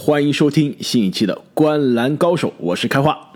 [0.00, 3.32] 欢迎收听新一期的《观篮高手》，我是开化。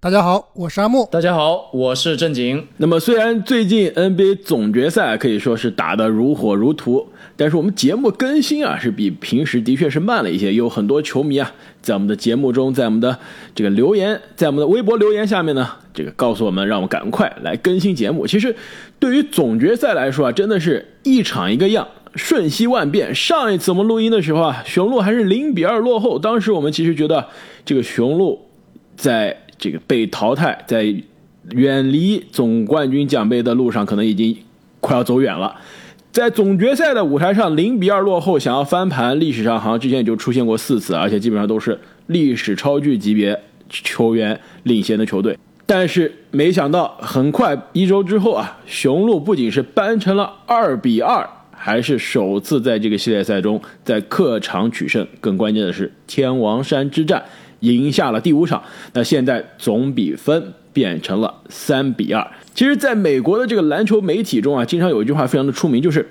[0.00, 1.08] 大家好，我是阿木。
[1.10, 2.64] 大家好，我是正经。
[2.76, 10.54] 那么，虽然最近 NBA 总决赛可以说是打得如火如荼，但是我们节目更新啊是比平时的确是慢了一些。
[10.54, 11.52] 有很多球迷啊，
[11.82, 13.18] 在我们的节目中，在我们的
[13.52, 18.28] 这个留言，在我们的微博留言下面呢，这个告诉我们，让我们赶快来更新节目。
[18.28, 18.54] 其实，
[19.00, 23.14] 对于总决赛来说啊，真的是一场一个样，瞬息万变。
[23.14, 27.26] 上一次我们录音的时候啊，雄鹿还是零比二落后，当时我们其实觉得
[27.64, 28.40] 这个雄鹿
[28.96, 30.94] 在这个被淘汰，在
[31.50, 34.36] 远离总冠军奖杯的路上，可能已经
[34.80, 35.54] 快要走远了。
[36.10, 45.38] 在总决赛的舞台上，零比二落后，想要翻盘，历史上好像之前也就出现过四次，而且基本上都是历史超巨级别球员领先的球队。
[45.66, 55.06] 但是没想到，很快一周之后啊，雄鹿不仅是扳成了二比二，还是首次在这个系列赛中在客场取胜。
[55.20, 57.24] 更关键的是，天王山之战。
[57.60, 62.24] 赢下了第五场，那现在总比分变成了三比二。
[62.54, 66.06] 其实，在美国的这个篮球媒体中啊，经常有一句话非常的出名，就是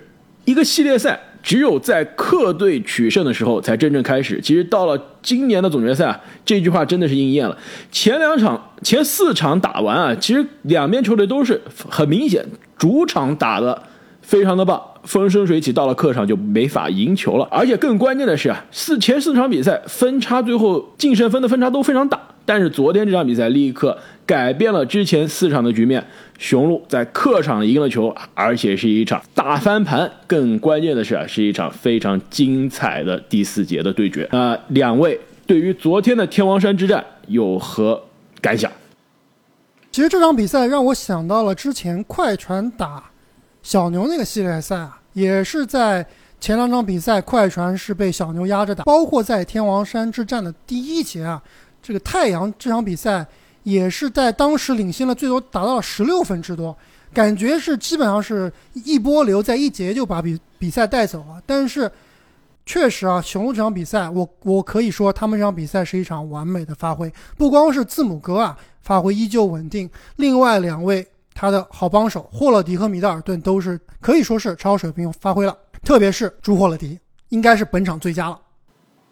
[0.46, 4.42] 一个系列赛只有在客队取胜的时候才真正开始。
[4.42, 7.56] 其实到了今年的总决赛啊，这句话真的是应验了。
[7.92, 12.44] 前两场、前四场打完啊，其实两边球队都是很明显
[12.76, 13.84] 主场打的。
[14.26, 17.48] 非常的棒，风生水起，到了客场就没法赢球了。
[17.52, 23.96] 而且更关键的是啊，四前四场比赛分差最后净胜分的分差都非常大，但是昨天这场比赛立刻
[24.26, 26.04] 改变了之前四场的局面，
[26.40, 30.12] 雄鹿在客场赢了球，而且是一场大翻盘。
[30.26, 34.28] 更关键的是啊，是一场非常精彩的第四节的对决。
[34.32, 38.02] 那两位对于昨天的天王山之战有何
[38.42, 38.72] 感想？
[39.92, 43.12] 其实这场比赛让我想到了之前快船打。
[43.66, 46.06] 小牛那个系列赛啊，也是在
[46.40, 51.42] 前两场比赛，快船是被小牛压着打，包括在天王山之战的第一节啊，
[51.82, 53.26] 这个太阳这场比赛
[53.64, 56.78] 也是在当时领先了最多达到了十六分之多，
[57.12, 61.42] 感觉是基本上是一波流，在一节就把比比赛带走了。
[61.48, 61.92] 但是
[62.68, 71.08] 确实啊，雄鹿这场比赛，我我可以说他们这场比赛是一场完美的发挥，不光是字母哥啊发挥依旧稳定，另外两位。
[71.38, 76.98] 他的好帮手霍勒迪和米德尔顿都是可以说是超水平发挥了，特别是朱霍勒迪，
[77.28, 78.40] 应该是本场最佳了。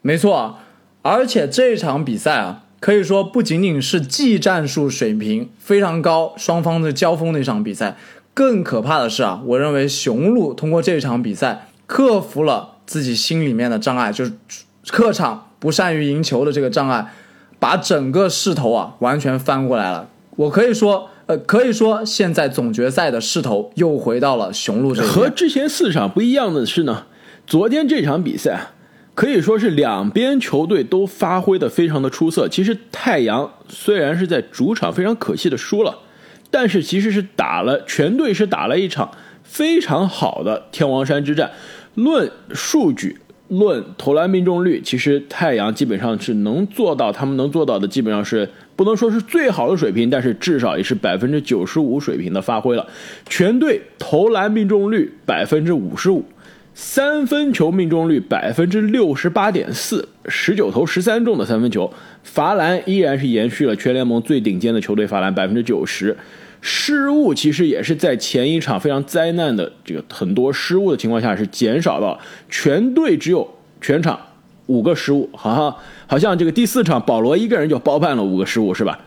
[0.02, 0.56] 没错，
[1.02, 7.98] 而且这场比赛啊，可以说不仅仅是技战术水平非常高，双方的交锋的一场比赛，
[8.34, 14.32] 更可怕的是啊，我认为雄鹿通过这场比赛克服了自己心里面的障碍，就是
[14.88, 17.12] 客场不善于赢球的这个障碍，
[17.60, 20.08] 把整个势头啊完全翻过来了。
[20.38, 21.10] 我可以说。
[21.26, 25.14] 呃，可以说现在总决赛的势头又回到了雄鹿这边。
[25.14, 27.06] 和之前四场不一样的是呢，
[27.48, 28.72] 昨天这场比赛
[29.16, 32.48] 可以说是两边球队都发挥的非常的出色。
[32.50, 35.98] 其实太阳虽然是在主场非常可惜的输了，
[36.52, 39.10] 但是其实是打了全队是打了一场
[39.44, 41.52] 非常好的天王山之战。
[41.96, 43.20] 论数据。
[43.50, 52.88] 论投篮命中率，其实太阳基本上是能做到，他们能做到的基本上是不能说是最好的水平，但是至少也是百分之九十五水平的发挥了。
[53.28, 56.26] 全队投篮命中率百分之五十五，
[56.74, 66.18] 三分球命中率百分之六十八点四，十九投十三中的三分球，罚篮依然是延续了全联盟最顶尖的球队罚篮百分之九十。
[66.66, 72.18] 失误其实也是在前一场非常灾难的这个很多失误的情况下是减少到
[72.50, 73.46] 全队只有
[73.82, 74.18] 全场
[74.68, 75.76] 五个失误，好像
[76.14, 79.00] 好像这个第四场保罗一个人就包办了五个失误是吧？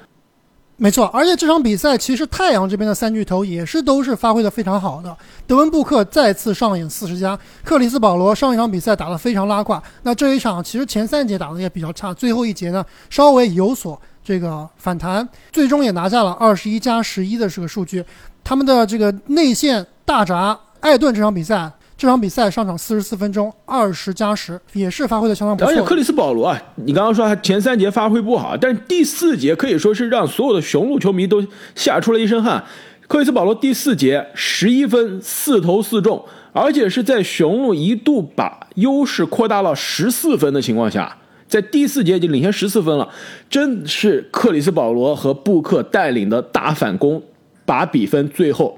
[0.77, 5.17] 没错，而且这场比赛其实太阳这边的三巨头也是都是发挥的非常好的。
[5.47, 13.97] 德文布克再次上演四十加，克里斯保罗上一场比赛打得非常拉胯，那这一场其实前三节打的也比较差，最后一节呢稍微有所。
[14.25, 18.05] 这个反弹最终也拿下了二十一加十一的这个数据，
[18.43, 25.73] 他们的这个内线大闸艾顿这场比赛，这场比赛上场四十四分钟，二十加十，也是发挥的相当不错。
[25.73, 31.43] 而且克里斯保罗啊，你刚刚说他前三节发挥不好，但是第四节可以说是让所有的雄鹿球迷都
[31.75, 32.63] 吓出了一身汗。
[33.09, 36.23] 克里斯保罗第四节十一分四投四中，
[36.53, 41.17] 而且是在雄鹿一度把优势扩大到十四分的情况下。
[41.49, 43.09] 在第四节已经领先十四分了，
[43.49, 47.23] 真是克里斯保罗和布克带领的大反攻，
[47.65, 48.77] 把比分最后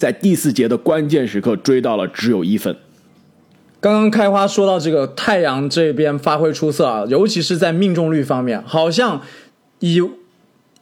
[0.00, 2.74] 在第四节的关键时刻追到了只有一分。
[3.80, 9.20] 刚刚开花说到这个太阳这边发挥出色啊，尤其是在命中率方面，好像
[9.80, 10.02] 以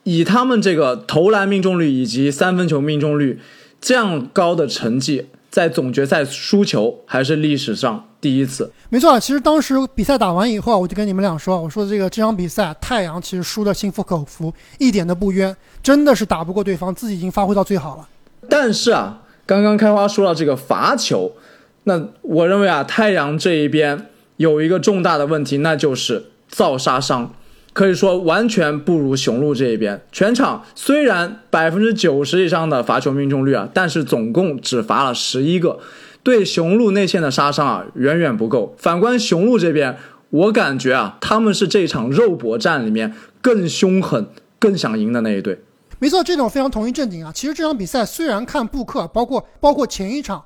[0.04, 3.40] 以他们这个投篮命中率以及三分球命中率
[3.80, 8.72] 这样高的成绩，在总决赛输球还是历史上第一次。
[8.88, 18.08] 没错，其实当时比赛打完以后，我就跟你们俩说，我说这个这场比赛太阳其实输的心服口服，一点都不冤，真的是打不过对方，自己已经发挥到最好了。
[18.48, 21.32] 但是啊，刚刚开花说到这个罚球，
[21.84, 24.06] 那我认为啊，太阳这一边
[24.36, 27.34] 有一个重大的问题，那就是造杀伤。
[27.74, 30.00] 可以说完全不如雄鹿这一边。
[30.10, 35.78] 全场虽然百分之九十以上的罚球命中率啊，但是总共只罚了十一个，
[36.24, 38.74] 对雄鹿内线的杀伤啊远远不够。
[38.78, 39.96] 反观雄鹿这边，
[40.30, 44.26] 我感觉啊他们是这场肉搏战里面更凶狠、
[44.58, 45.60] 更想赢的那一队。
[45.98, 47.32] 没错，这种非常同意正经啊。
[47.32, 50.44] 其实这场比赛虽然看布克，包括包括前一场，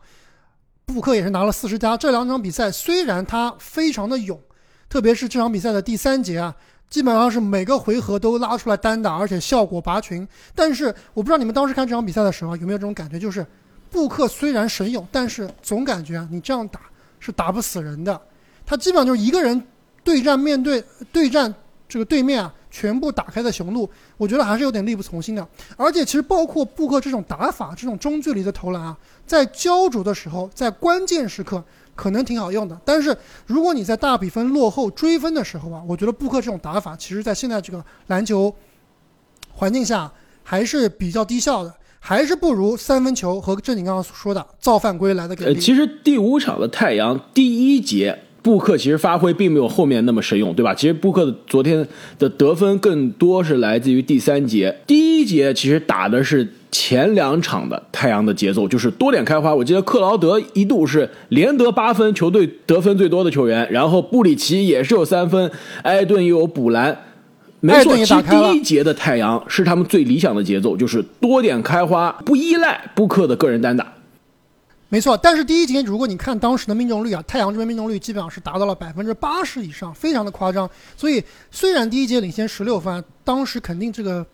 [0.87, 1.96] 布克也是拿了四十加。
[1.96, 4.40] 这两场比赛虽然他非常的勇，
[4.88, 6.54] 特别是这场比赛的第三节啊。
[6.88, 10.28] 基本上是每个回合都拉出来单打，而且效果拔群。
[10.54, 13.46] 但是我不知道你们当时看这场比赛的时候有没有这种感觉，就是
[13.90, 16.81] 布克虽然神勇，但是总感觉啊，你这样打
[17.19, 18.20] 是打不死人的。
[18.66, 19.66] 他基本上就是一个人
[20.04, 21.54] 对战，面对对战
[21.93, 23.87] 这个对面啊，全部打开的雄鹿，
[24.17, 25.47] 我觉得还是有点力不从心的。
[25.77, 28.97] 而且其实包括布克这种打法，这种中距离的投篮啊，
[29.27, 31.62] 在焦灼的时候，在关键时刻。
[31.94, 38.53] 可能挺好用的，但是如果你在大比分落后追分的时候啊，我觉得布克这种打法，其实在现在这个篮球
[39.50, 40.11] 环境下
[40.43, 45.61] 还是比较低效的，还是不如三分球和正经刚刚所说的造犯规来的给力。
[45.61, 50.75] 其实第五场的太阳第一节，布克其实发挥并没有后面那么神勇，对吧？
[50.75, 51.87] 其实布克的昨天
[52.19, 56.47] 的得分更多是来自于第三节，第一节其实打的是。
[56.75, 59.55] 前两场的太阳的节奏就是多点开花。
[59.55, 63.71] 我记得克劳德一度是连得八分，球队得分最多的球员。
[63.71, 65.50] 然后布里奇也是有三分，
[65.83, 66.99] 埃顿又有补篮。
[67.61, 73.93] 没错，其实第一节的太阳是他们最理想的节奏，就是多点开花，不依赖布克的个人单打。
[74.93, 80.69] 没错，但是第一节如果你看当时的命中率啊，太阳这边命中率基本上是达到了百分之八十以上，非常的夸张。
[80.99, 84.25] 所以虽然第一节领先十六分，当时肯定这个。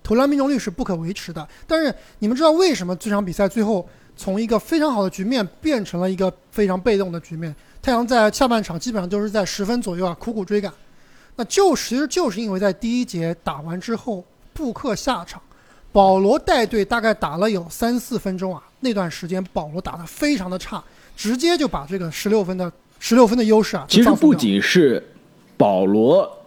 [0.00, 3.86] 投篮命中率是不可维持的，但是你们知道为什么这场比赛最后
[4.16, 7.54] 从一个非常好的局面变成了一个非常被动的局面？
[7.82, 10.72] 太阳在下半场基本上都是在十分左右啊苦苦追赶，
[11.36, 14.24] 那就其实就是因为在第一节打完之后，
[14.54, 15.42] 布克下场，
[15.98, 20.80] 保罗带队大概打了有三四分钟啊，那段时间保罗打得非常的差，
[21.16, 25.04] 直接就把这个十六分的十六分的优势啊，其实不仅是
[25.56, 26.38] 保罗。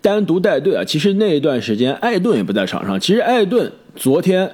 [0.00, 2.98] 单独带队啊，其实那一段时间艾顿也不在场上。
[3.00, 4.48] 其实艾顿昨天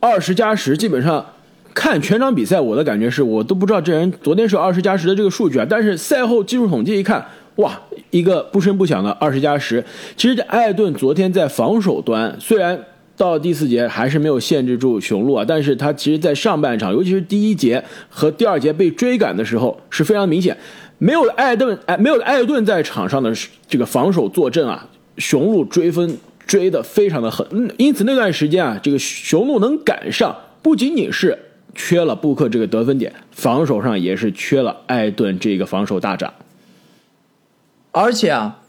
[0.00, 1.24] 二十加十，基本上
[1.72, 5.66] 看全场比赛，我的感觉是我都不知道这人昨天是二十加十的这个数据啊。
[5.70, 7.24] 但是赛后技术统计一看，
[7.56, 7.80] 哇，
[8.10, 9.84] 一个不声不响的二十加十。
[10.16, 12.80] 其实艾顿昨天在防守端，虽然
[13.20, 20.56] 到第四节还是没有限制住雄鹿啊，但是他其实在上半场，尤其是第一节和第二节被追赶的时候是非常明显。
[20.96, 23.30] 没有艾顿，哎，没有艾顿在场上的
[23.68, 24.88] 这个防守坐镇啊，
[25.18, 31.38] 雄鹿追分追的非常的狠，嗯，因此那段时间啊，这个雄鹿能赶上，不仅仅是
[31.74, 36.32] 缺了布克这个得分点，防守上也是缺了艾顿这个防守大闸。
[37.92, 38.59] 而且啊，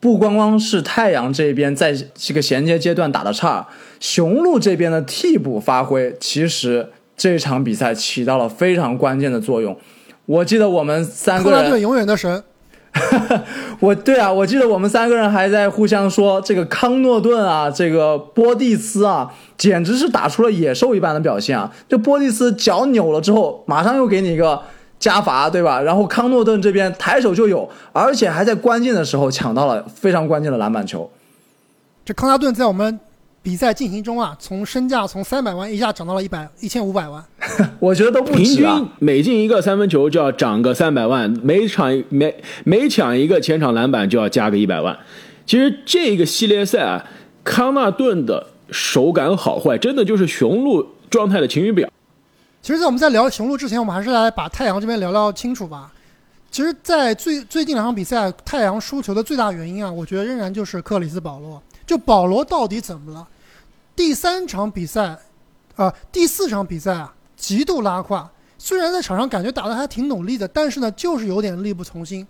[0.00, 3.66] 不光光是太阳这边在这个衔接阶段打的差，
[4.00, 9.76] 雄鹿这边的替补发挥，其实这场比赛起到了非常关键的作用。
[10.26, 12.44] 我记得我们三个人，永远的神。
[13.80, 21.72] 我对啊，我记得我们三个人还在互相说这个康诺顿啊，这个波蒂斯啊，简直是打出了野兽一般的表现啊！
[21.88, 24.60] 就波蒂斯脚扭了之后，马上又给你一个
[25.02, 25.80] 加罚，对吧？
[25.80, 31.10] 然后康诺顿这边抬手就有，而且还在关键的时候抢到了非常关键的篮板球。
[32.04, 33.00] 这康纳顿在我们。
[33.44, 37.20] 比赛进行中啊，从身价从三百万一下涨到了一百一千五百万，
[37.80, 38.64] 我觉得都不平均
[39.00, 42.32] 每进一个三分球就要涨个三百万，每场每
[42.62, 44.96] 每抢一个前场篮板就要加个一百万。
[45.44, 47.04] 其实这个系列赛啊，
[47.42, 51.90] 康纳顿的手感好坏，真的就是雄鹿状态的晴雨表。
[52.62, 55.92] 其实，在我们在聊雄鹿之前，我们还是来把太阳这边聊聊清楚吧。
[56.48, 61.60] 其实，在最最近两场比赛，太阳输球的最大原因啊，我觉得仍然就是克里斯保罗。
[61.84, 63.26] 就保罗到底怎么了？
[63.96, 65.18] 第三场比赛，
[65.74, 68.30] 啊，第四场比赛啊，极度拉胯。
[68.58, 72.24] 虽然在场上感觉打得还挺努力的，但是呢，就是有点力不从心。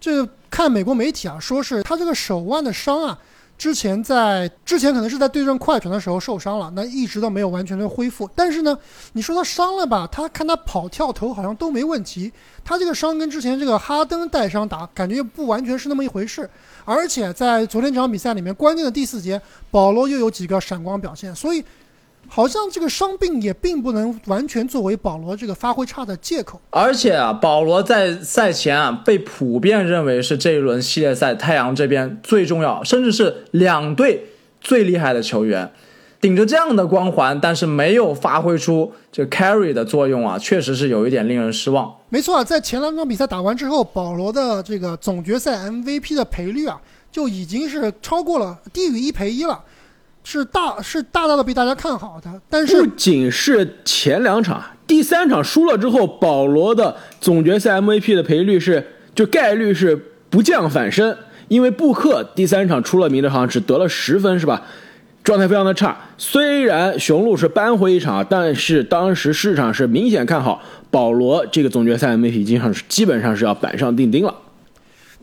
[0.00, 3.18] 这看美国媒体啊，说是他这个手腕的伤啊。
[3.58, 8.30] 之前在之前可能是在对阵快船的时候受伤了，那一直都没有完全的恢复。
[8.34, 8.78] 但是呢，
[9.14, 12.32] 你说他伤了吧，他看他跑跳投好像都没问题。
[12.64, 16.48] 他这个伤跟之前这个哈登带伤打感觉又不完全是那么一回事。
[16.84, 21.34] 而且在昨天这场比赛里面，关键的第四节，保罗又有几个闪光表现。
[21.34, 21.64] 所以
[22.28, 26.60] 好像这个伤病也并不能完全作为保罗这个发挥差的借口。
[26.70, 34.26] 而且啊，保罗在赛前啊被普遍认为是这一轮系列赛太阳这边最重要，甚至是两队
[34.60, 35.72] 最厉害的球员。
[36.20, 41.94] 顶着这样的光环，但是没有发挥出这 carry 的作用啊，确实是有一点令人失望。
[42.08, 46.80] 没错啊，在前两场比赛打完之后，保罗的这个总决赛 MVP 的赔率啊，
[47.12, 49.62] 就已经是超过了低于一赔一了，
[50.30, 52.30] 是大是大大的被大家看好的。
[52.50, 61.16] 但是不仅是前两场，第三场输了之后，保罗的总决赛 MVP 的赔率是就概率是不降反升，
[61.48, 64.60] 因为布克第三场出了名的，好像只得了十分，是吧？
[65.24, 74.34] 状态非常的差，虽然雄鹿是扳回一场，但是当时市场是明显看好保罗这个总决赛 MVP，基本上是基本上是要板上钉钉了。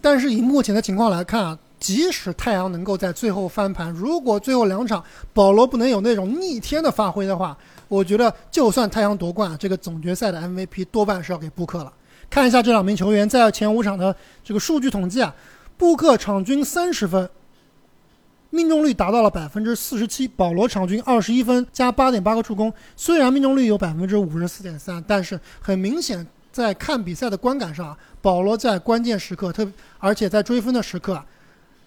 [0.01, 5.03] 但是以目前的情况来看啊，即使太阳能够在最后翻盘，如果最后两场
[5.33, 11.91] 保罗不能有那种逆天的发挥的话，我觉得就算太阳夺冠，这个总决赛的 MVP 多半是要给布克了。
[12.29, 15.33] 看一下这两名球员在前五场的这个数据统计啊，
[15.77, 17.29] 布克场均三十分。
[18.51, 22.71] 命中率达到了百分之四十七，保罗场均二十一分加八点八个助攻。
[22.95, 29.67] 虽然命中率有百分之五十四点三，但是很明显，在看比赛的观感上，保罗在关键时刻，特
[29.99, 31.21] 而且在追分的时刻，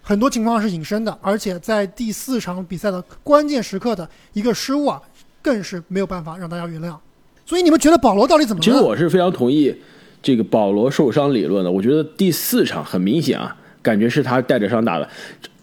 [0.08, 1.18] 很多情况是隐身的。
[1.20, 4.98] 而且在第四场比赛的关键时刻的一个失误啊，
[5.42, 6.96] 更是没有办法让大家原谅。
[7.44, 8.64] 所以你们觉得保罗到底怎么了？
[8.64, 9.74] 其实我是非常同意
[10.22, 11.70] 这个保罗受伤理论的。
[11.70, 15.06] 我觉得第四场很明显啊，感觉是他带着伤打的。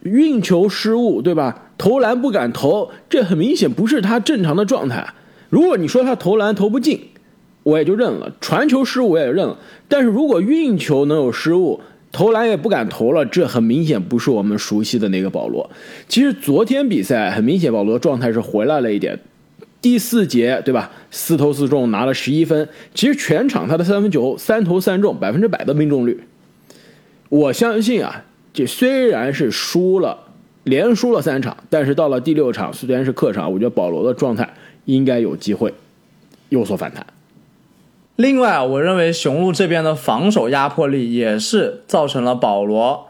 [0.04, 1.72] 运球失误，对吧？
[1.76, 5.12] 投篮不敢投，这很明显不是他正常的状态。
[5.50, 7.10] 如果你说他投篮投不进，
[7.64, 9.58] 我也就认了；传球失误我也认了。
[9.88, 11.82] 但是如果运球能有失误，
[12.16, 15.70] 投篮也不敢投了，这很明显不是我们熟悉的那个保罗。
[16.08, 19.20] 其实昨天比赛很明显，保罗状态是回来了一点。
[19.82, 20.90] 第四节，对吧？
[21.12, 22.70] 四投四中，拿了十一分。
[22.94, 26.24] 其实全场他的三分球三投三中，百分之百的命中率。
[27.28, 28.24] 我相信啊。
[28.54, 30.18] 这虽然是输了，
[30.64, 34.54] 连输了三场，但是到了第六场，虽然是客场，我觉得保罗的状态
[34.86, 35.74] 应该有机会
[36.48, 37.06] 有所反弹。
[38.18, 43.08] 另外啊，我认为雄鹿这边的防守压迫力也是造成了保罗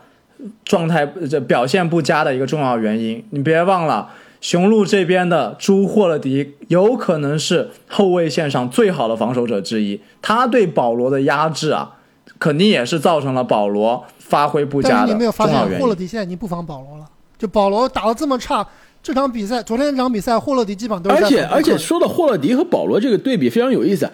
[0.64, 3.24] 状态这表现不佳的一个重要原因。
[3.30, 4.10] 你别忘了，
[4.42, 11.98] 雄鹿这边的朱霍勒迪有可能是后卫线上最好的防守者之一，他对保罗的压制啊，
[12.40, 14.06] 肯定也是造成了保罗。
[14.18, 17.06] 发挥不佳的你没有发现霍勒迪现在已经不防保罗了？
[17.38, 18.66] 就保罗打的这么差，
[19.04, 21.24] 这场比赛，昨天这场比赛，霍勒迪基本上都是。
[21.24, 24.10] 而且而且说到霍勒迪和保罗这个对比非常有意思，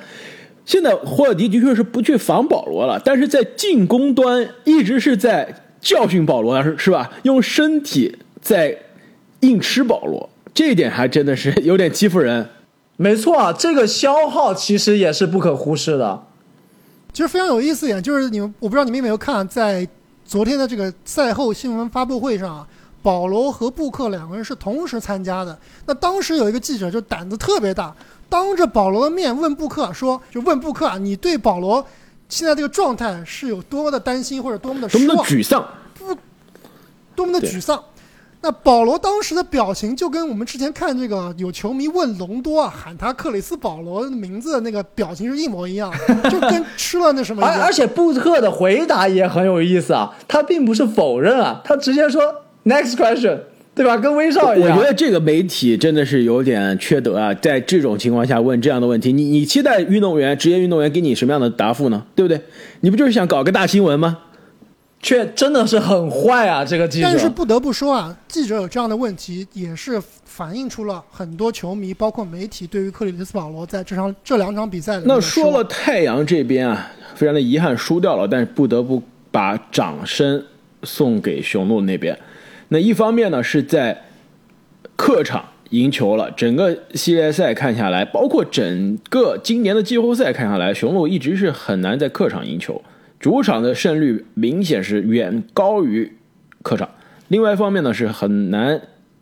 [0.66, 7.12] 现在霍尔迪的确是不去防保罗了，但是在进攻端一直是在教训保罗，是是吧？
[7.24, 8.78] 用身体在
[9.42, 12.48] 硬吃保罗，这一点还真的是有点欺负人。
[12.98, 16.24] 没错啊，这个消耗其实也是不可忽视的。
[17.12, 19.88] 其实非常有意思一点，就是你们，我不知道你们有没有看在。
[20.24, 22.66] 昨天的这个赛后新闻发布会上，
[23.02, 25.58] 保罗和布克两个人是同时参加的。
[25.86, 27.94] 那当时有一个记者就胆子特别大，
[28.32, 31.86] 当着保罗的面问布克说：“就问布克啊，你对保罗
[32.30, 35.68] 现在这个状态是有多么的担心，或者多么的失望、沮丧？
[36.00, 36.16] 不，
[37.14, 37.84] 多么的沮丧。”
[38.44, 45.94] 那保罗当时的表情就跟我们之前看这个有球迷问隆多啊，喊他克里斯保罗名字的那个表情是一模一样，
[46.32, 47.46] 就跟吃了那什么。
[47.46, 52.24] 而而且布克的回答也很有意思啊，他并不是否认啊，他直接说
[52.64, 53.42] next question，
[53.82, 53.98] 对吧？
[53.98, 54.78] 跟威少一样。
[54.78, 62.06] 我觉得这个媒体真的是有点缺德啊，在这种情况下问这样的问题，你你期待运动员、职业运动员给你什么样的答复呢？
[62.16, 62.40] 对不对？
[62.82, 64.20] 你不就是想搞个大新闻吗？
[65.04, 66.64] 却真的是很坏啊！
[66.64, 75.04] 这个记者，但是不得不说啊，记者有这样的问题，也是反映出了很多球迷，包括媒体对于克里斯保罗在这场这两场比赛的。
[75.06, 80.44] 那说了太阳这边啊，非常的遗憾输掉了，但是不得不把掌声
[80.84, 82.16] 送给雄鹿那边。
[82.74, 84.04] 那一方面呢，是在
[84.96, 92.82] 客场赢球了，整个系列赛看下来，包括整个今年的季后赛看下来，雄鹿一直是很难在客场赢球。
[93.20, 96.14] 主场的胜率明显是远高于
[96.62, 96.90] 客场。
[97.28, 98.82] 另外一方面呢，是很难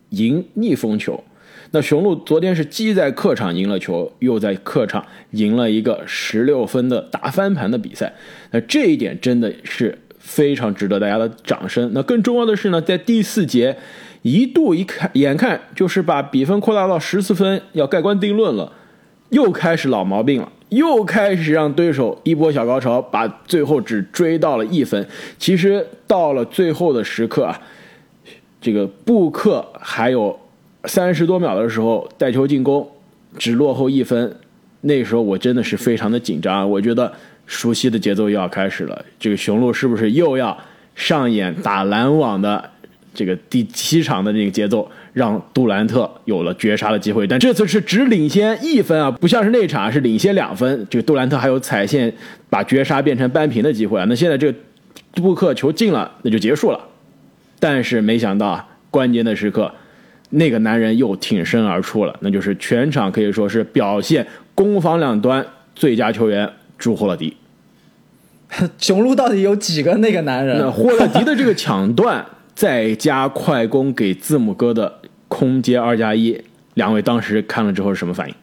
[0.10, 1.24] 赢逆风球。
[1.72, 8.13] 那雄鹿昨天是既在客场赢了球，又在客场赢了一个十六分的大翻盘的比赛。
[8.51, 9.98] 那这一点真的是
[10.29, 11.89] 非常值得大家的掌声。
[11.95, 13.75] 那更重要的是呢，在第四节
[14.21, 18.71] 一度一看，眼看就是把比分扩大到十四分，要盖棺定论了，
[19.29, 20.51] 又开始老毛病了。
[20.69, 25.03] 又开始让对手一波小高潮，把最后只追到了一分。
[25.39, 27.59] 其实到了最后的时刻啊，
[28.62, 30.39] 这个布克还有
[30.86, 32.88] 三十多秒的时候带球进攻，
[33.36, 34.36] 只落后一分，
[34.81, 37.12] 那时候我真的是非常的紧张，我觉得
[37.50, 40.56] 熟悉的节奏又要开始了，这个雄鹿是不是又要
[40.94, 42.70] 上演打篮网的
[43.13, 47.25] 这个第七场的这个节奏，让杜兰特有了绝杀的机会？
[47.25, 52.13] 但这次是只领先一分啊，不像是那场是领先两分，这个杜兰特还有踩线
[52.51, 54.06] 把绝杀变成扳平的机会啊。
[54.08, 54.58] 那现在这个
[55.13, 56.79] 布克球进了，那就结束了。
[57.60, 59.74] 但是没想到啊，关键的时刻。
[60.32, 66.48] 那个男人又挺身而出了，那就是全场可以说是表现攻防两端最佳球员
[66.79, 67.38] 朱霍勒迪。
[68.79, 70.57] 雄鹿到底有几个那个男人？
[70.57, 76.41] 那霍勒迪的这个抢断，再加快攻给字母哥的空接二加一，
[76.74, 78.36] 两位当时看了之后是什么反应？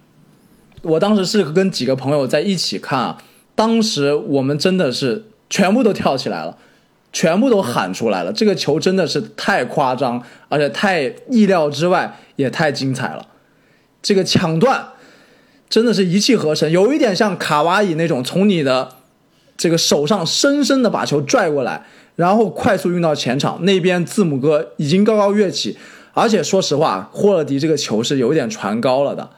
[0.82, 3.18] 我当时是跟几个朋友在一起看啊，
[3.56, 6.58] 当时我们真的是全部都跳起来了。
[7.12, 13.26] 全部都喊出来了，这个球真的是太夸张，而且太意料之外，也太精彩了。
[14.02, 14.86] 这个抢断
[15.68, 18.88] 真的是一气呵成，有一点像卡哇伊那种，从你的
[19.56, 23.64] 这个手上深深的把球拽过来，然后快速运到前场。
[23.64, 25.76] 那边字母哥已经高高跃起，
[26.14, 29.28] 而且说实话，霍勒迪这个球是有点传高了的。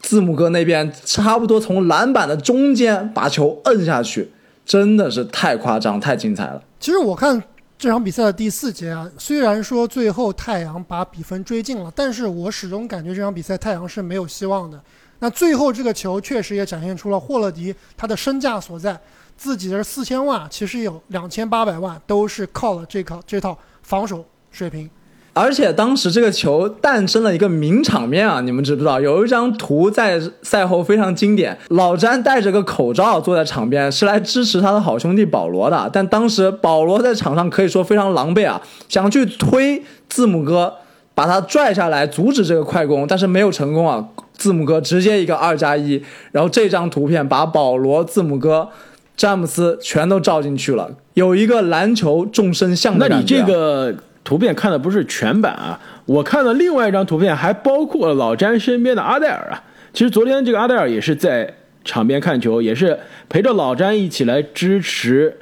[0.00, 4.30] 字母哥那边差不多从篮板的中间把球摁下去，
[4.64, 6.62] 真的是太夸张、太精彩了。
[6.78, 7.42] 其实我看
[7.78, 14.80] 这场比赛的第四节啊，虽然说最后太阳把比分追进了，但是我始终感觉这场比赛太阳是没有希望的。
[15.20, 18.98] 那最后这个球确实也展现出了霍勒迪他的身价所在，
[19.36, 24.90] 自己的四千万其实有两千八百万都是靠了这套这套防守水平。
[25.32, 29.00] 而且当时这个球诞生了一个名场面啊，你们知不知道？
[29.00, 35.88] 有一张图在赛后非常经典，老詹戴着个口罩坐在场边，是来支持他的好兄弟保罗的。
[35.92, 40.74] 但当时保罗在场上可以说非常狼狈啊，想去推字母哥，
[41.20, 44.08] 把他拽下来阻止这个快攻，但是没有成功啊。
[44.32, 48.66] 字母哥直接一个二加一，然后这张图片把保罗、字母哥、
[49.14, 53.06] 詹姆斯全都照进去了，有一个篮球众生相的。
[53.06, 53.94] 那你这个。
[54.22, 59.64] 图片看的不是全版啊，我看了另外一张图片还包括了老詹身边的阿黛尔啊。
[59.94, 61.52] 其实昨天这个阿黛尔也是在
[61.84, 62.96] 场边看球，也是
[63.30, 65.36] 陪着老詹一起来支持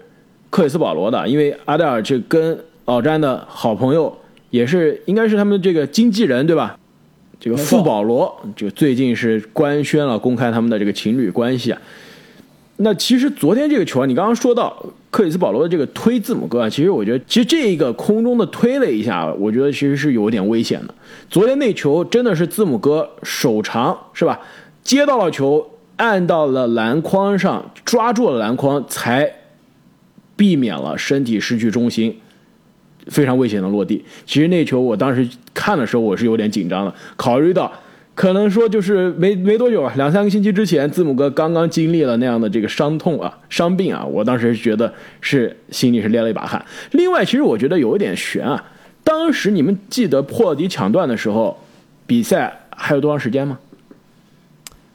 [0.48, 1.28] 克里斯保罗的。
[1.28, 4.16] 因为阿黛尔这跟老詹的好朋友，
[4.50, 6.78] 也是应该是他们这个经纪人对吧？
[7.40, 11.80] 这个富保罗就最近是官宣了公开他们的这个情侣关系啊。
[12.78, 14.80] 那其实昨天这个球啊，你刚刚说到
[15.10, 20.94] 克里斯保罗的这个推字母哥啊，其实我觉得，其实这一个空中的推了一下，我觉得其实是有点危险的。
[21.28, 24.40] 昨天那球真的是字母哥手长是吧？
[24.82, 29.28] 接到了球，按到了篮筐上，抓住了篮筐，才
[30.36, 32.16] 避免了身体失去中心，
[33.10, 34.04] 非常危险的落地。
[34.26, 37.72] 其实那球我当时看的时候，我是有点紧张的，考虑到。
[38.14, 46.60] 可能说就是没没多久啊，两三个星期之前，字母哥刚刚经历了那样的这个伤痛啊、伤病啊，我当时觉得是心里是捏了一把汗。
[46.90, 48.72] 另外，其实我觉得有一点悬啊，
[49.04, 51.56] 当时你们记得破底抢断的时候，
[52.08, 53.56] 比赛还有多长时间吗？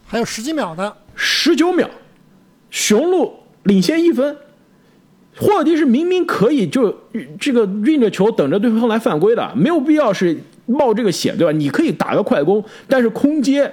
[0.05, 1.89] 还有十几秒呢，十九秒，
[2.69, 4.35] 雄鹿领先一分，
[5.37, 6.95] 霍尔迪是明明可以就
[7.39, 10.37] 这个运着球等着对方来犯规的，没有必要是。
[10.65, 11.51] 冒这个险，对吧？
[11.51, 13.69] 你可以打个快攻，但是空接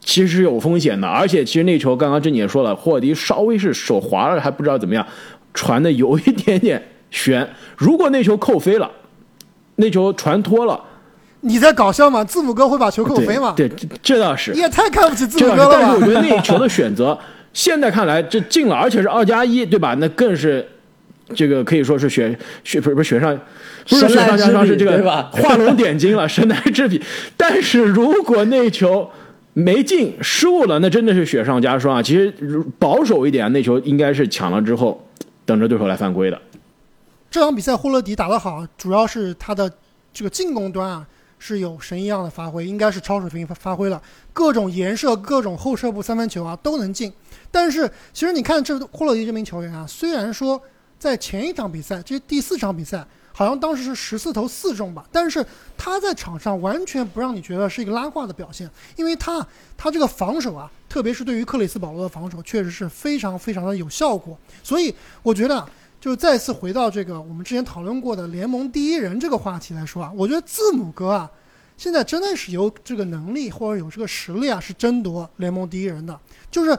[0.00, 1.06] 其实是有风险的。
[1.06, 5.06] 而且，其实那球刚刚珍姐也说了，霍尔迪稍微是手滑了，还不知道怎么样，
[5.54, 6.82] 传的有一点点
[7.12, 7.48] 悬。
[7.76, 8.90] 如果那球扣飞了，
[9.76, 10.82] 那球传脱了，
[11.42, 12.24] 你在搞笑吗？
[12.24, 13.54] 字母哥会把球扣飞吗？
[13.56, 13.70] 对，
[14.02, 14.50] 这倒是。
[14.50, 15.76] 你也太看不起字母哥了吧？
[15.80, 17.16] 但是我觉得那球的选择，
[17.52, 19.94] 现在看来这进了，而且是二加一，对吧？
[19.98, 20.66] 那更是。
[21.34, 22.34] 这个可以说是雪
[22.64, 23.38] 雪不是不是雪上，
[23.86, 26.98] 不是雪上加霜，是这个画龙点睛了， 神来之笔。
[27.36, 29.06] 但是如果那球
[29.52, 32.02] 没进，失误了，那真的是雪上加霜啊！
[32.02, 32.32] 其实
[32.78, 35.06] 保守一点，那球应该是抢了之后，
[35.44, 36.40] 等着对手来犯规的。
[37.30, 39.70] 这场比赛霍勒迪打得好，主要是他的
[40.14, 41.06] 这个进攻端啊
[41.38, 47.12] 是有神一样的发挥，应该是超水平发发挥了，各种颜射、各种后撤步三分球啊都能进。
[47.50, 50.60] 但是其实你看这霍勒迪这名球员啊，虽然说。
[50.98, 55.06] 在前一场比赛，这第四场比赛，好像当时是十四投四中吧。
[55.12, 55.46] 但是
[55.76, 59.46] 他在场上完全不让你觉得是一个拉胯的表现，因为他
[59.76, 64.36] 他这个防守啊，特别是对于克里斯保罗的防守，确实是非常非常的有效果。
[64.64, 65.64] 所以我觉得，
[66.08, 71.30] 就再次回到这个我们之前讨论过的联盟第一人这个话题来说啊，我觉得字母哥啊，
[71.76, 76.18] 现在真的是有这个能力或者有这个实力啊，是争夺联盟第一人的。
[76.50, 76.76] 就是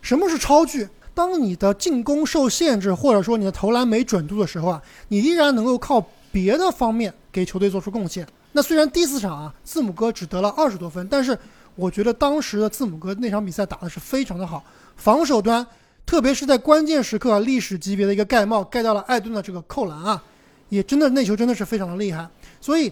[0.00, 0.88] 什么是超巨？
[1.12, 8.24] 当你的进攻受限制，或者说你的投篮没准度的时候啊，你依然能够靠别的方面给球队做出贡献。
[8.52, 11.36] 那虽然第四场啊，字母哥只得了二十多分，但是
[11.74, 14.62] 我觉得当时的字母哥那场比赛打的是非常的好，
[14.94, 15.66] 防守端，
[16.08, 20.24] 特别是在关键时刻，历史级别的一个盖帽盖到了艾顿的这个扣篮啊，
[20.70, 22.26] 也真的那球真的是非常的厉害。
[22.62, 22.90] 所以，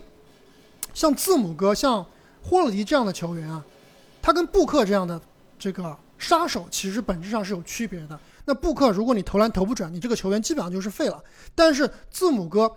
[0.93, 2.05] 像字母哥、像
[2.43, 3.65] 霍勒迪这样的球员啊，
[4.21, 5.19] 他跟布克这样的
[5.59, 8.21] 这个杀手其实本质上是有区别的。
[8.45, 11.19] 那布克，如果你投篮投不准，你这个球员基本上就是废了。
[11.55, 12.71] 但是字母哥。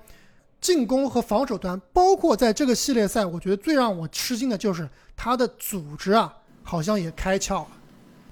[0.61, 7.67] 进攻和防守端，包括在这个系列赛，我觉得最让我吃惊的就是他的组织啊，好像也开窍了。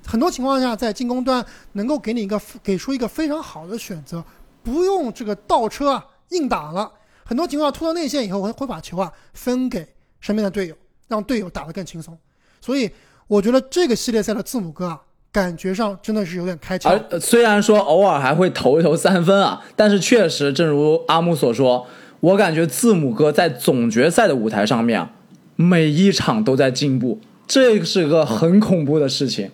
[0.08, 4.24] 很多情况下，在进攻端能够给你一个给出一个非常好的选择，
[4.64, 6.90] 不用这个倒车啊硬打了。
[7.26, 9.86] 很多情况下，突到内线以后，会会把球啊分给
[10.22, 10.76] 身边的队友，
[11.10, 12.18] 让队友打得更轻松。
[12.62, 12.90] 所以，
[13.28, 16.98] 我觉得这个系列赛的字母哥啊，感觉上真的是有点开窍。
[17.10, 21.86] 而虽然说偶尔还会投一投三分啊，但是确实，正如阿木所说。
[22.20, 25.08] 我感觉字母哥在总决赛的舞台上面，
[25.56, 29.52] 每一场都在进步，这是个很恐怖的事情。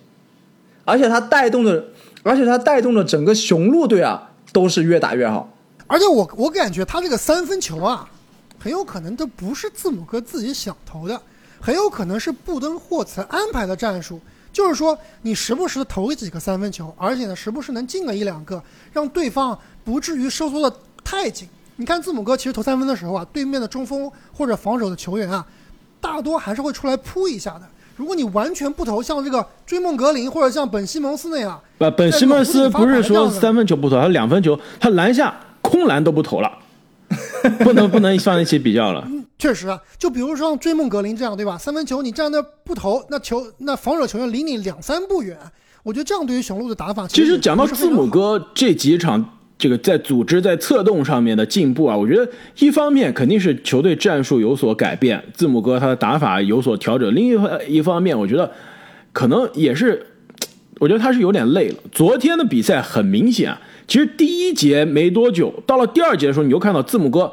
[0.84, 1.84] 而且他带动的，
[2.22, 5.48] 而且他带动的整个雄鹿队啊，都是越打越好。
[5.86, 8.08] 而且我我感觉他这个三分球啊，
[8.58, 11.20] 很有可能都不是字母哥自己想投的，
[11.60, 14.20] 很有可能是布登霍茨安排的战术，
[14.52, 21.48] 就是说你时不时的投几个三分球，而且呢时不时能进个一两个，让对方不至于收缩的太紧。
[21.76, 25.46] 你看字母哥其实投三分的时候啊，对面的中锋或者防守的球员啊，
[26.00, 27.68] 大多还是会出来扑一下的。
[27.96, 36.50] 如果你完全不投，像这个追梦格林或者像本西蒙斯那样，不，本西蒙斯不是说三分球不投，他两分球他篮下空篮都不投了，
[37.60, 39.06] 不能不能放一起比较了。
[39.38, 41.58] 确实啊，就比如说像追梦格林这样，对吧？
[41.58, 45.36] 三分球你站那不投，那球那防守球员离你两三步远，
[45.82, 49.38] 我觉得这样对于雄鹿的打法其实讲到字母哥这几场。
[49.56, 58.50] 这个在组织在策动上面的进步啊，我觉得一方面肯定是球队战术有所改变，字母哥他的打法有所调整；另一方一方面，我觉得
[59.12, 60.04] 可能也是，
[60.80, 61.76] 我觉得他是有点累了。
[61.92, 67.32] 昨天的比赛很明显啊，其实第一节没多久，到了第二节的时候，你就看到字母哥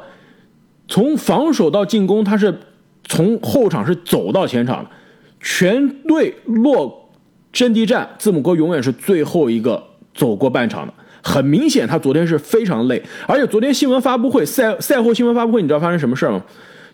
[0.86, 2.54] 从防守到进攻，他是
[3.04, 4.90] 从后场是走到前场的，
[5.40, 7.10] 全队落
[7.52, 9.82] 阵地战，字母哥永远是最后一个
[10.14, 10.94] 走过半场的。
[11.22, 16.42] 很明显，他昨天是非常累，而且昨天新闻发布会赛赛后新闻发布会，你知道发生什么事吗？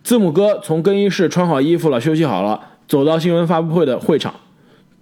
[0.04, 4.34] 字母哥从更衣室穿好衣服了，休息好了，走到新闻发布会的会场，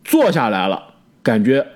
[0.04, 0.80] 坐下来了，
[1.22, 1.66] 感觉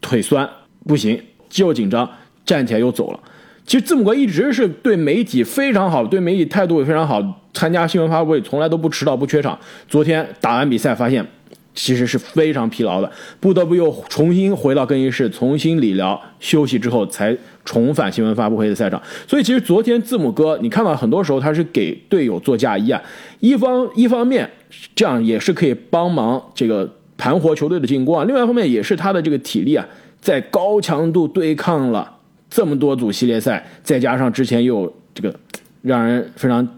[0.00, 0.48] 腿酸
[0.86, 2.08] 不行，肌肉紧张，
[2.44, 3.20] 站起来又走了。
[3.64, 7.22] 其实字母哥一直是对媒体非常好，对媒体态度也非常好，
[7.54, 9.58] 参加新闻发布会从来都不迟到不缺场。
[9.88, 11.26] 昨天打完比赛发现。
[11.74, 19.00] 其实是非常疲劳的，不得不又重新回到更衣室，重新理疗休息之后，才重返新闻发布会的赛场。
[19.26, 23.02] 所以，其实昨天字母哥，你看到很多时候他是给队友做嫁衣啊，
[23.40, 24.50] 一方一方面
[24.94, 29.86] 这样也是可以帮忙这个盘活球队的进攻啊，另外一方面也是他的这个体力啊，
[30.20, 32.18] 在高强度对抗了
[32.50, 35.34] 这么多组系列赛，再加上之前又这个
[35.80, 36.68] 让人非常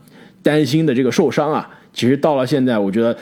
[0.40, 3.16] 担心的这个受伤啊，其实到了现在，我觉得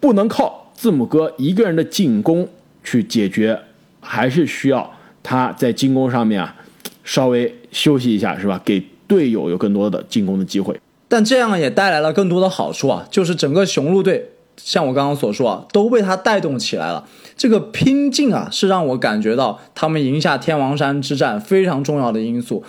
[0.00, 0.63] 不能靠。
[0.74, 2.48] 字母哥一个人的进攻
[2.82, 3.58] 去解决，
[4.00, 6.54] 还是需要他在进攻上面啊
[7.02, 8.60] 稍微休息一下，是吧？
[8.64, 10.78] 给队友有更多的进攻的机会。
[11.08, 17.06] 但这样也带来了更多的好处啊，就是整个雄鹿队，像我刚刚所说啊，都被他带动起来了。
[17.36, 22.64] 这个拼劲啊，是让我感觉到他们赢下天王山之战非常重要的因素。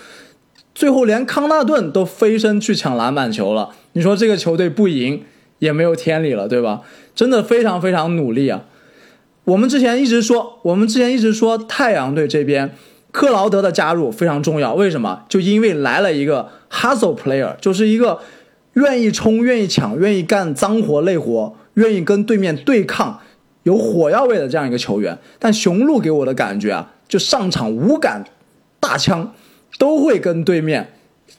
[0.73, 5.23] 最后连康纳顿都飞身去抢篮板球了，你说这个球队不赢
[5.59, 6.81] 也没有天理了，对吧？
[7.15, 8.65] 真的非常非常努力啊！
[9.45, 12.75] 我们之前一直说，我们之前一直说太阳队这边
[13.11, 14.73] 克劳德的加入非常重要。
[14.73, 15.23] 为什么？
[15.29, 18.19] 就因为来了一个 hustle player，就是一个
[18.73, 23.21] 愿意冲、愿意抢、愿意干脏活累活、愿意跟对面对抗、
[23.63, 25.17] 有火药味的这样一个球员。
[25.39, 28.25] 但雄鹿给我的感觉啊，就上场无感
[28.81, 29.33] 大枪
[29.77, 30.91] 都会跟对面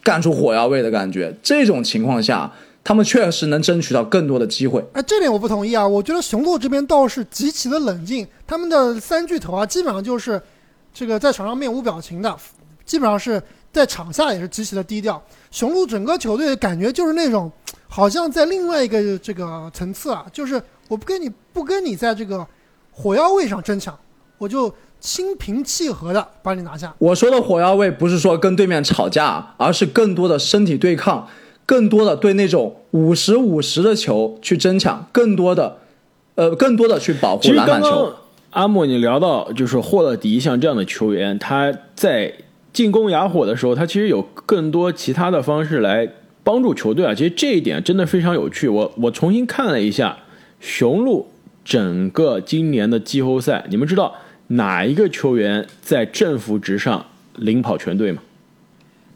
[0.02, 1.34] 干出火药味的感觉。
[1.42, 2.52] 这种情况下。
[2.86, 5.84] 他们确实能争取到更多的机会，哎，这点我不同意啊！
[5.84, 10.40] 我觉得雄鹿这边倒是极其的冷静，他们的三巨头啊，基本上就是
[10.94, 12.36] 这个在场上面无表情的，
[12.84, 15.20] 基本上是在场下也是极其的低调。
[15.50, 17.50] 雄鹿整个球队感觉就是那种，
[17.88, 22.46] 好像在另外一个这个层次啊，就是我不跟你不跟你在这个
[22.92, 23.98] 火药味上争抢，
[24.38, 26.94] 我就心平气和的把你拿下。
[26.98, 31.26] 我说的火药味不是说跟对面吵架，而是更多的身体对抗。
[31.66, 35.78] 更多的对那种五十五十的球去争抢，更多的，
[36.36, 38.14] 呃，更多的去保护篮板球。
[38.50, 42.32] 阿莫，你聊到就是霍勒迪像这样的球员，他在
[42.72, 46.08] 进攻哑火的时候，他其实有更多其他的方式来
[46.42, 47.12] 帮助球队啊。
[47.12, 48.68] 其实这一点真的非常有趣。
[48.68, 50.16] 我我重新看了一下
[50.60, 51.26] 雄鹿
[51.64, 54.14] 整个今年的季后赛，你们知道
[54.48, 58.22] 哪一个球员在正负值上领跑全队吗？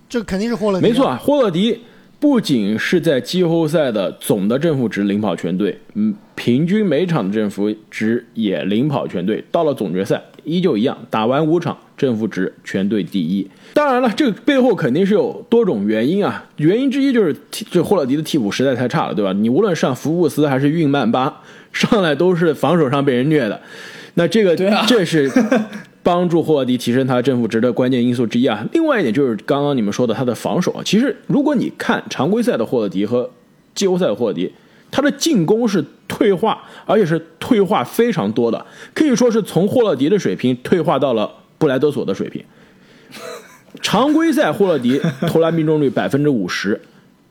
[0.08, 0.86] 这肯定是霍勒迪。
[0.88, 1.80] 没错，啊，霍勒迪
[2.20, 9.42] 不仅是在季后赛的总的正负值领跑全队，嗯，平均每场的正负值也领跑全队。
[9.50, 13.48] 到了总决赛，依旧一样，打完五场正负值全队第一。
[13.72, 16.44] 当然了，这个背后肯定是有多种原因啊。
[16.58, 17.34] 原因之一就是
[17.70, 19.32] 这霍勒迪的替补实在太差了，对吧？
[19.32, 21.40] 你无论上福布斯还是运曼巴，
[21.72, 23.58] 上来都是防守上被人虐的。
[24.14, 24.54] 那这个，
[24.86, 25.30] 这是。
[26.02, 28.66] 帮助霍迪提升他正负值的关键因素之一啊。
[28.72, 30.82] 另外一点就是刚刚你们说的他的防守啊。
[30.84, 33.30] 其实如果你看常规赛的霍迪和
[33.74, 34.52] 季后赛的霍迪，
[34.90, 42.42] 他的进攻是退化，而且是退化非常多的，可以说是从霍勒迪的水平退化到了布莱德索的水平。
[43.80, 46.80] 常规赛霍勒迪投篮命中率百分之五十。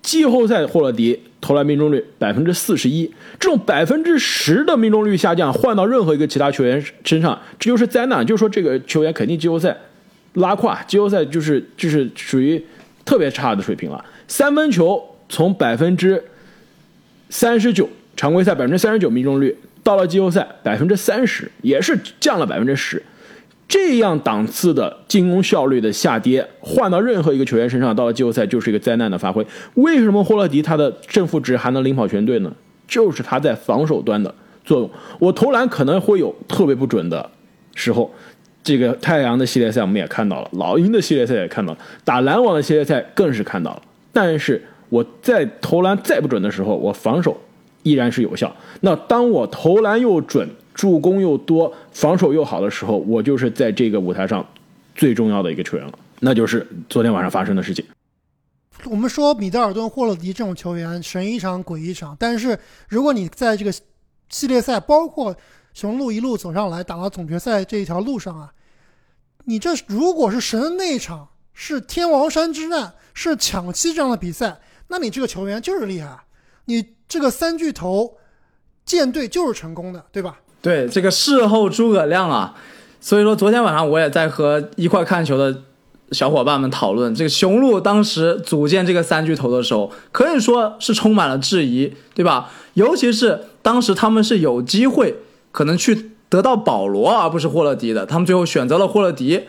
[0.10, 3.06] 季后赛霍勒迪投篮命中率百分之四十一，
[3.40, 8.26] 这种百分之十的命中率下降，换到任何一个其他球员身上，这就是灾难。
[8.26, 9.78] 就是说，这个球员肯定季后赛
[10.34, 12.60] 拉胯，季后赛就是就是属于
[13.06, 14.04] 特别差的水平了。
[14.28, 16.24] 三分球从百分之
[17.30, 23.04] 三十九，常规赛百分之三十九命中率，到了季后赛百分之三十，也是降了百分之十。
[23.70, 29.46] 这样档次的进攻效率的下跌，换到任何一个球员身上，到了季后赛就是一个灾难的发挥。
[29.76, 32.52] 为什么霍勒迪他的正负值还能领跑全队呢？
[32.88, 34.34] 就是他在防守端的
[34.66, 34.90] 作用。
[35.20, 37.30] 我投篮可能会有特别不准的
[37.76, 38.12] 时候，
[38.64, 43.82] 这个太阳的系列赛我们也看到了，老鹰的系列赛也看到了，打篮网的系列赛更是看到了。
[44.12, 47.40] 但是我在投篮再不准的时候，我防守
[47.84, 48.52] 依然是有效。
[48.82, 50.50] 那当我投篮又准。
[50.80, 54.46] 助攻又多，防守又好的时候，我就是在这个舞台上
[54.96, 56.00] 最重要的一个球员了。
[56.22, 57.84] 那就是昨天晚上发生的事情。
[58.86, 63.74] 我们说米德尔顿、霍勒迪这种球员神一场鬼一场，但是如果你在这个
[64.30, 65.36] 系列赛，包括
[65.74, 68.54] 雄鹿一路走上来打到总决赛这一条路上啊，
[69.44, 76.18] 你这如果是神那一场是天王山之战，是抢七这样的比赛，那你这个球员就是厉害，
[76.64, 78.16] 你这个三巨头
[78.86, 80.40] 舰队就是成功的，对吧？
[80.62, 82.54] 对这个事后诸葛亮啊，
[83.00, 85.62] 所以说昨天晚上我也在和一块看球的
[86.12, 92.52] 小伙伴们讨论，这个雄鹿当时组建这个三巨头的时候，可以说是充满了质疑，对吧？
[92.74, 95.16] 尤其是当时他们是有机会
[95.52, 99.44] 可能去得到保罗而不是霍勒迪的，他们最后选择了霍勒迪，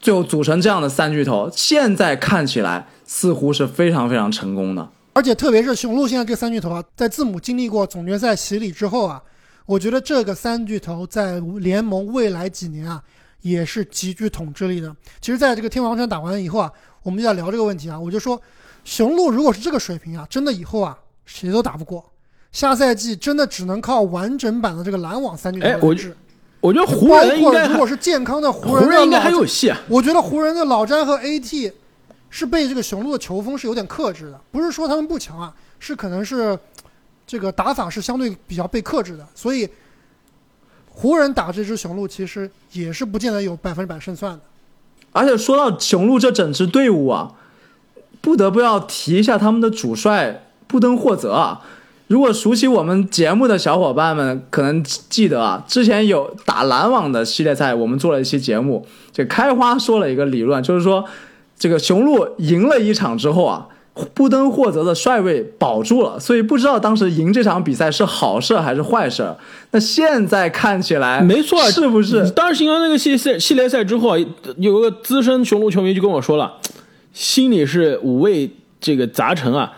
[0.00, 4.88] 最后组成这样的三巨头，现在看起来似乎是非常非常成功的。
[5.12, 9.20] 而且特别是雄鹿现在这三巨头啊，在字母经历过总决赛洗礼之后啊。
[9.70, 13.00] 我觉得这个三巨头在联盟未来几年啊，
[13.40, 14.92] 也是极具统治力的。
[15.20, 16.72] 其实，在这个天王山打完以后啊，
[17.04, 17.96] 我们就在聊这个问题啊。
[17.96, 18.42] 我就说，
[18.82, 22.04] 雄鹿如果是这个水平啊，真的以后啊，谁都打不过。
[22.50, 25.68] 下赛季真的只能靠完整版的这个篮网三巨头。
[25.68, 25.94] 哎，我
[26.60, 29.80] 我觉得湖人应该如果是健康的湖人，应该还有戏啊。
[29.86, 31.72] 我觉得湖人的老詹和 AT
[32.28, 36.58] 是被这个雄鹿的球风是有点克制的，不是说他们不强啊，是可能是。
[37.30, 39.68] 这个打法是相对比较被克制的，所以
[40.88, 44.40] 湖人打这支雄鹿其实也是不见得有百分之百胜算的。
[45.12, 47.32] 而且说到雄鹿这整支队伍啊，
[48.20, 51.64] 不得不要提一下他们的主帅布登霍泽啊。
[52.08, 61.04] 如果熟悉我们节目的小伙伴们可能记得啊，之前有打篮网的系列赛，我们做了一期节目，这开花说了一个理论，就是说
[61.56, 63.68] 这个雄鹿赢了一场之后啊。
[64.14, 69.34] 布登霍泽的帅位保住了，所以不知道当时赢这场比赛是好事还是坏事。
[69.72, 72.30] 那现在看起来没错，是不是？
[72.30, 74.16] 当时赢了那个系赛系列赛之后，
[74.58, 76.54] 有个资深雄鹿球迷就跟我说了，
[77.12, 78.48] 心里是五味
[78.80, 79.72] 这个杂陈啊。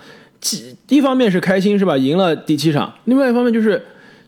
[0.89, 3.83] 一方面是开心是吧，赢了第七场；另外一方面就是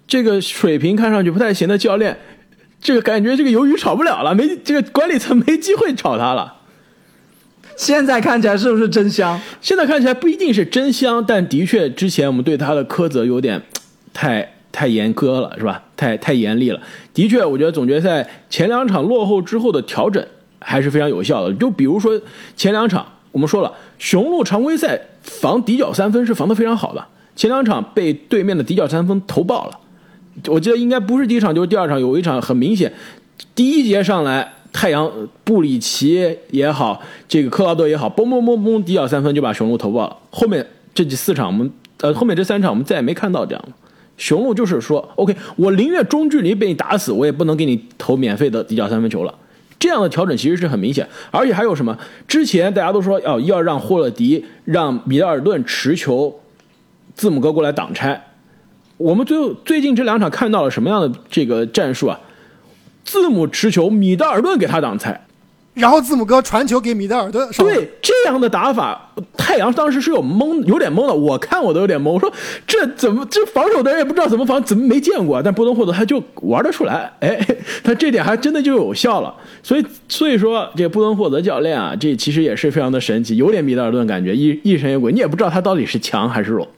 [0.06, 2.16] 这个水平看上去不太行的教练，
[2.80, 6.54] 这个感觉这个鱿鱼炒不了了，没这个管理层没机会炒他了。
[7.76, 9.40] 现在看起来是不是真香？
[9.60, 13.60] 现在看起来不一定是真香，但的确之前我们对他的苛责有点
[14.12, 15.82] 太太严苛了，是吧？
[15.96, 16.80] 太太严厉了。
[17.12, 20.24] 的确，我觉得总决赛前两场落后之后的调整
[20.60, 21.52] 还是非常有效的。
[21.54, 22.20] 就比如说
[22.56, 29.78] 前两场，我们说了，雄鹿常规赛防底角三分是防得非常好的，前两场被对面的底角三分投爆了。
[30.48, 32.92] 我记得应该不是第一场就是第二场，有一场很明显，
[33.54, 34.52] 第一节上来。
[34.74, 35.08] 太阳
[35.44, 40.16] 布里奇也好，这个克劳德也好，嘣嘣嘣嘣，底角三分就把雄鹿投爆了。
[40.30, 43.74] 后面这几四场，我们呃后面这三场我们再也没看到这样了。
[44.16, 49.32] 雄鹿就是说，OK，我宁愿中距离被你打死，我也不能给你投免费的底角三分球了。
[49.78, 51.96] 这样的调整其实是很明显，而且还有什么？
[52.26, 56.40] 之前大家都说要要让霍勒迪、让米德尔顿持球，
[57.14, 58.20] 字母哥过来挡拆。
[58.96, 62.18] 我们最后最近这两场看到了什么样的这个战术啊？
[63.04, 65.26] 字母持球，米德尔顿给他挡拆，
[65.74, 67.48] 然后字母哥传球给米德尔顿。
[67.58, 71.14] 对这样的打法，太阳当时是有懵，有点懵的。
[71.14, 72.32] 我看我都有点懵，我说
[72.66, 75.42] 这怎么这防守的人也不知道怎么防，怎么没见过？
[75.42, 77.38] 但波登霍德他就玩得出来，哎，
[77.82, 79.34] 他这点还真的就有效了。
[79.62, 86.68] 所以所以说，这布登霍德教练啊，这其实也是非常的神奇，有点米德尔顿感觉，一一神一鬼，你也不知道他到底是强还是弱。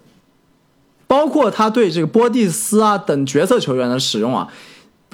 [1.06, 4.48] 包括他对这个波蒂斯啊等角色球员的使用啊。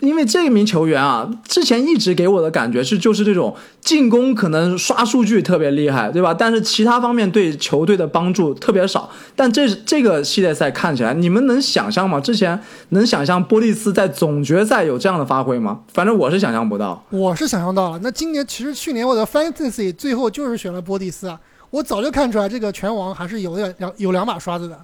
[0.02, 6.34] 因为这名球员啊，之前一直给我的感觉是，就是这种进攻可能刷数据特别厉害，对吧？
[6.34, 9.08] 但是其他方面对球队的帮助特别少。
[9.36, 12.18] 但这这个系列赛看起来，你们能想象吗？
[12.18, 15.82] 之前能想象波利斯在总决赛有这样的发挥吗？
[15.94, 17.00] 反正我是想象不到。
[17.10, 18.00] 我是想象到了。
[18.02, 21.38] 那今年其实去年我的 fantasy 最后就是选了波蒂斯啊，
[21.70, 24.76] 我早就看出来这个拳王还是有两两有两把刷子的，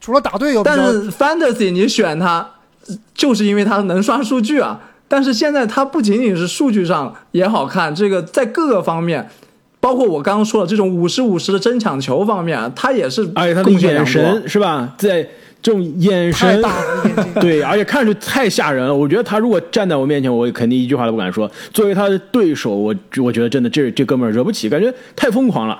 [0.00, 0.64] 除了打队友。
[0.64, 2.50] 但是 fantasy 你选他。
[3.14, 9.28] 就是因为他能刷数据啊，但是现在他不仅仅是数据上也好看，这个在各个方面，
[9.80, 15.28] 包括我刚刚说的这种五十五十的争抢球方面，他也是，而且他的眼神是吧，在
[15.60, 16.62] 这种眼神，
[17.40, 18.94] 对，而且看上去太吓人了。
[18.94, 21.48] 我觉得他如果站在我面前，我肯定一句话都不敢说。
[21.72, 25.78] 作为他的对手，我我觉得真的这这哥们儿惹不起，感觉太疯狂了。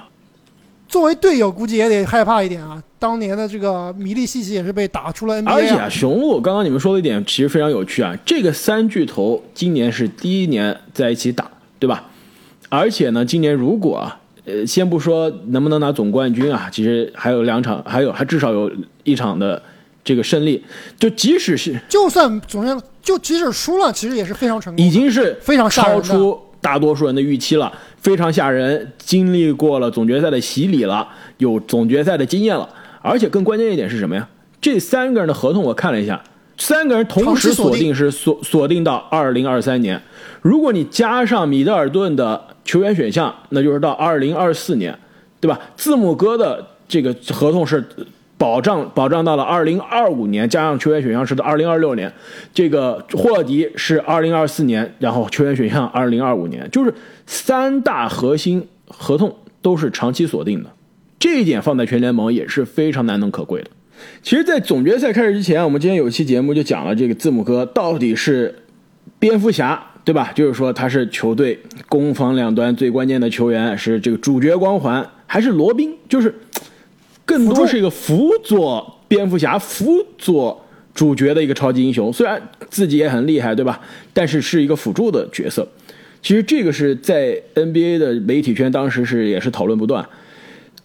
[0.93, 2.81] 作为队友，估计也得害怕一点啊。
[2.99, 5.51] 当年的这个米利西奇也是被打出了 NBA。
[5.51, 8.15] 而且啊，雄鹿刚刚你们说的一点其实非常有趣啊。
[8.27, 12.05] 这个三巨头今年是第一年在一起打，对吧？
[12.69, 18.71] 而且呢，今年如果啊呃，先不说能不能拿总冠军啊，其实还有两场，还有还至少有
[19.05, 19.63] 一场的
[20.05, 20.63] 这个胜利。
[20.99, 27.73] 就即使是就算总决就即使输了，其实也是非常成功，已经是非常超出大多数人的预期了。
[28.03, 32.69] 非常吓人，经历过了总决赛的洗礼了，有总决赛的经验了，
[33.01, 34.29] 而且更关键一点是什么呀？
[34.61, 36.23] 这三个人的合同我看了一下，
[36.59, 40.03] 三个人同时锁定是锁锁定到二零二三年，
[40.41, 44.99] 如果你加上米德尔顿的球员选项，那就是到二零二四年，
[45.41, 45.59] 对吧？
[45.77, 47.85] 字母哥的这个合同是。
[48.43, 52.13] 保障保障到了二零二五年，加上球员选项是到二零二六年，
[52.53, 56.93] 这个霍迪是二零二四年，然后球员选项二零二五年，就是
[57.25, 60.71] 三大核心合同都是长期锁定的，
[61.21, 63.71] 这一点放在全联盟也是非常难能可贵的。
[64.25, 68.53] 其实，在总决赛开始之前，我们今天有一期节目就讲了这个字母哥到底是
[69.21, 70.33] 蝙蝠侠，对吧？
[70.35, 71.57] 就是说他是球队
[71.89, 75.97] 攻防两端最关键的球员，是这个主角光环，还是罗宾？
[76.09, 76.35] 就是。
[77.25, 80.61] 更多是一个辅佐蝙蝠侠、辅佐
[80.95, 83.81] 主角的一个超级英雄，虽然自己也很厉害，对吧？
[84.13, 85.67] 但是是一个辅助的角色。
[86.21, 90.07] 其实这个是在 NBA 的媒体圈当时是也是讨论不断。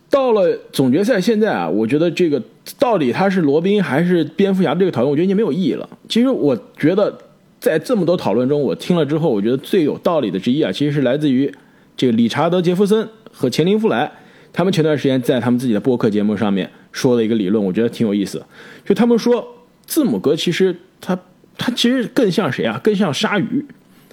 [0.10, 2.41] 到了总决赛，现在啊，我觉得这个
[2.80, 5.88] 到底他是罗宾还是蝙蝠侠这个讨论，我觉得已经没有意义了。
[6.08, 7.15] 其实我觉得
[7.60, 11.54] 在这么多讨论中，我听了之后，我觉得最有道理的之一啊，其实是来自于
[11.97, 14.10] 这个理查德·杰弗森和钱林·弗莱。
[14.57, 18.43] 他们前段时间在他们自己的播客节目上面说了一个理论，我觉得挺有意思。
[18.83, 19.47] 就他们说，
[19.85, 21.15] 字母哥其实他
[21.59, 22.81] 他其实更像谁啊？
[22.83, 23.63] 更像鲨鱼。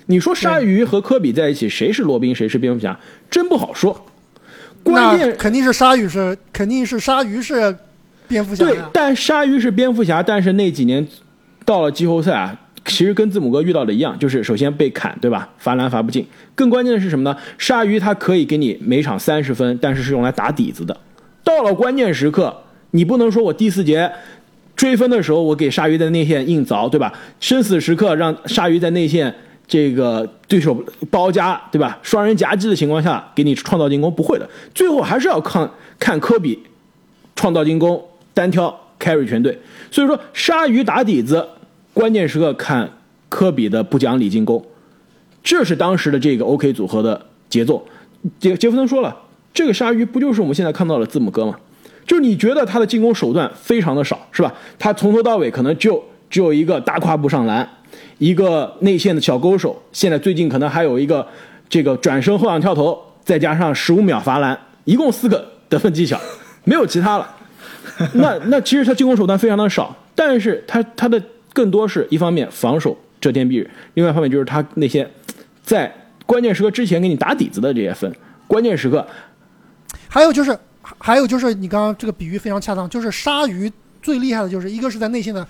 [0.04, 3.00] 你说鲨鱼和科比在一起，谁是罗宾，谁是蝙蝠侠？
[3.30, 4.04] 真不好说。
[4.82, 7.74] 关键肯定是鲨鱼是肯定是鲨鱼是
[8.28, 8.66] 蝙蝠侠。
[8.66, 11.08] 对，但鲨鱼是蝙蝠侠，但是那几年
[11.64, 12.60] 到了季后赛啊。
[12.84, 15.48] 其实跟字母哥遇到的一样，就是首先被砍，对吧？
[15.56, 16.26] 罚篮罚不进。
[16.54, 17.34] 更关键的是什么呢？
[17.56, 20.94] 鲨鱼它可以给你每场三十分，但是是用来打底子的。
[21.42, 22.54] 到了关键时刻，
[22.90, 24.12] 你不能说我第四节
[24.76, 27.12] 追分的时候，我给鲨鱼在内线硬凿，对吧？
[27.40, 29.34] 生死时刻让鲨鱼在内线
[29.66, 31.98] 这个对手包夹，对吧？
[32.02, 34.46] 双人夹击的情况下给你创造进攻，不会的。
[34.74, 35.68] 最后还是要看
[35.98, 36.62] 看科比
[37.34, 39.58] 创造进攻，单挑 carry 全队。
[39.90, 41.48] 所以说，鲨鱼打底子。
[41.94, 42.90] 关键时刻看
[43.28, 44.62] 科比的不讲理进攻，
[45.44, 47.86] 这是当时的这个 OK 组合的节奏。
[48.40, 49.16] 杰杰弗森说了，
[49.54, 51.56] 这个鲨鱼不就是我们现在看到的字母哥吗？
[52.04, 54.52] 就是你觉得他的进攻手段非常的少，是吧？
[54.76, 57.66] 他从头到尾可能就只有一个大跨步上篮，
[58.18, 61.24] 一个内线的小勾手，现在最近可能还有一个
[61.68, 66.18] 这个转身后仰跳投，再加上十五秒罚篮，一共四个得分技巧，
[66.64, 67.36] 没有其他了。
[68.14, 71.22] 那那其实他进攻手段非常的少，但是他他的。
[71.54, 75.08] 更多是一方面防守遮天蔽日，另外一方面就是他那些
[75.62, 75.90] 在
[76.26, 78.14] 关键时刻之前给你打底子的这些分，
[78.46, 79.06] 关键时刻，
[80.08, 80.58] 还有就是
[80.98, 85.46] 还有就是你刚刚这个比喻非常恰当，就是鲨鱼最厉害的就是一个是在内线的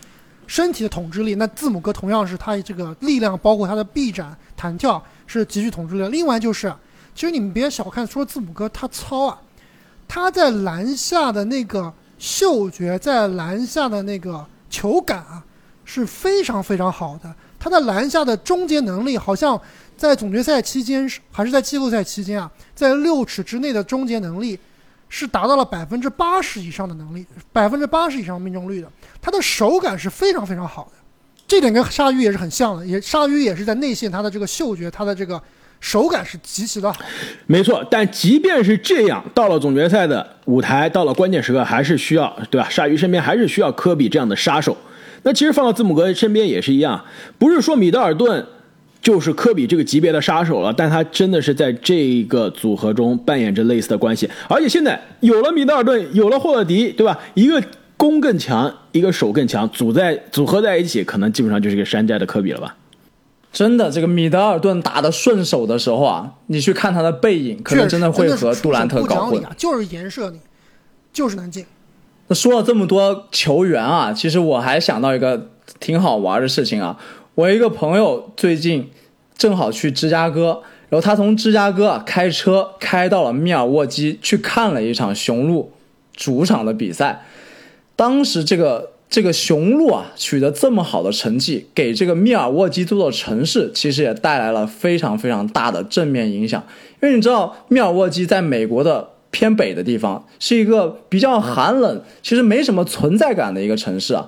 [0.47, 6.07] 身体的统治力，那字母哥同样是他这个力量，包括他的臂展弹跳是极具统治力。
[6.09, 6.73] 另外就是，
[7.15, 9.41] 其实你们别小看说字母哥他糙啊，
[10.07, 14.47] 他在篮下的那个嗅觉，在篮下的那个。
[14.71, 15.41] 球感啊
[15.85, 19.61] 是非常非常好的，他的篮下的终结能力好像
[19.97, 24.59] 在总决赛期间还是在季后赛期间啊，在六尺之内的终结能力
[25.09, 28.89] 是达到了百分之八十以上的能力，百分之八十以上命中率的，
[29.21, 30.93] 他的手感是非常非常好的，
[31.47, 35.41] 这点跟鲨鱼也是很像的，也鲨鱼也是在内线他的这个嗅觉，他的这个。
[35.81, 36.99] 手感是极其的好，
[37.47, 37.87] 没错。
[37.91, 42.67] 但即便是这样，到了总决赛的舞台，到了关键时刻，还是需要，对吧？
[42.71, 44.75] 鲨鱼身边还是需要科比这样的杀手。
[45.25, 47.05] 那其实放到字母哥身边也是一样，
[47.39, 48.47] 不是说米德尔顿
[49.03, 54.31] 就是科比这个级别的杀手了，但他真的是在这个组合中扮演着类似的关系。
[54.49, 57.19] 而且现在有了米德尔顿，有了霍勒迪，对吧？
[57.35, 57.63] 一个
[57.97, 62.77] 攻更强，一个守更强，组在组合在一起，可能基本上就是一个山寨的科比了吧。
[63.53, 69.43] 真的，这个米德尔顿打的顺手的时候啊，你去看他的背影，可能真的会和杜兰特搞混。
[69.45, 70.41] 啊就是颜射你，
[71.13, 71.65] 就是难进。
[72.29, 75.51] 那说了这么多球员啊，其实我还想到一个
[75.81, 76.99] 挺好玩的事情啊。
[77.35, 78.91] 我一个朋友最近
[79.37, 85.73] 正好去芝加哥，然后他从芝加哥啊开车开到了密尔沃基去看了一场雄鹿
[86.15, 87.25] 主场的比赛，
[87.97, 88.91] 当时这个。
[89.11, 96.61] 这个雄鹿啊，取得这么好的成绩，给这个密尔沃基这座城市其实也带来了非常非常大的正面影响。
[97.01, 104.25] 因为你知道，密尔沃基在美国的偏北的地方，是一个比较寒冷，其实没什么存在感的一个城市啊。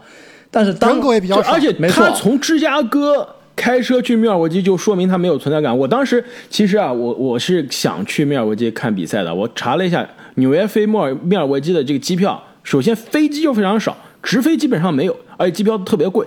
[0.50, 5.76] 但是当也比较而且他从芝加哥开车去密尔沃基，就说明他没有存在感。
[5.78, 9.32] 我当时其实啊，我我是想去密尔沃基看比赛的。
[9.32, 10.04] 我查了一下
[10.34, 13.96] 纽约飞莫尔密尔沃基的这个机票，首先飞机就非常少。
[14.22, 16.26] 直飞基本上没有，而且机票特别贵，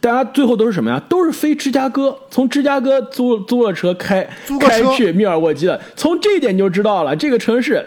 [0.00, 1.02] 大家最后都是什么呀？
[1.08, 4.24] 都是飞芝加哥，从芝加哥租租了车开
[4.60, 5.80] 开去密尔沃基的。
[5.96, 7.84] 从这一点你就知道了，这个城市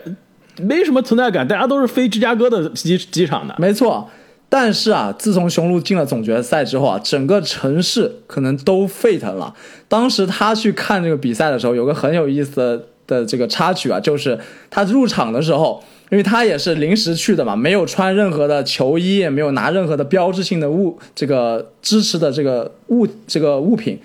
[0.62, 3.56] 没什么存在感，大家都是飞芝加哥的机机场的。
[3.58, 4.10] 没错，
[4.50, 9.54] 但是啊，自从雄鹿进了总决赛之后啊，整个城市可能都沸腾了。
[9.88, 14.40] 当时他去看这个比赛的时候，有个很有意思的的这个插曲啊，就是
[14.70, 15.84] 他入场的时候。
[16.12, 24.00] 因为他也是临时去的嘛，没有穿任何的球衣，也没有拿任何的标志性的物，这个支持的这个物这个物品。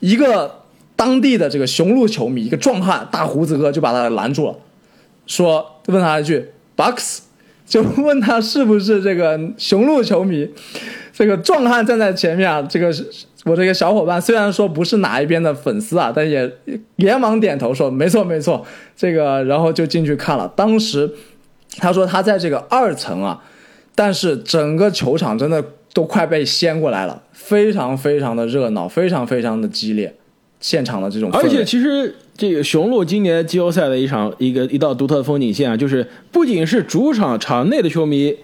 [0.00, 0.62] 一个
[0.96, 4.56] 当地的这个雄鹿球迷，一个壮汉大胡子哥就把他拦住了，
[5.26, 7.22] 说问他一句 “box”，
[7.66, 10.48] 就问他是不是这个雄鹿球迷。
[11.12, 12.90] 这个壮汉站在前面啊，这个
[13.44, 16.50] 我这个小伙伴虽然说不是哪一边的粉丝啊，但也
[16.96, 18.64] 连忙点头说没错没错，
[18.96, 20.50] 这个然后就进去看了。
[20.56, 21.12] 当时
[21.76, 23.42] 他说他在这个二层啊，
[23.94, 25.62] 但是整个球场真的
[25.92, 30.16] 都快被掀过来了，非常非常的热闹，非常非常的激烈，
[30.62, 31.30] 现场的这种。
[31.32, 38.34] 而且其实这个雄鹿今年季后赛的一场一个一道独特的风景线啊，就是不仅是主场场内的球迷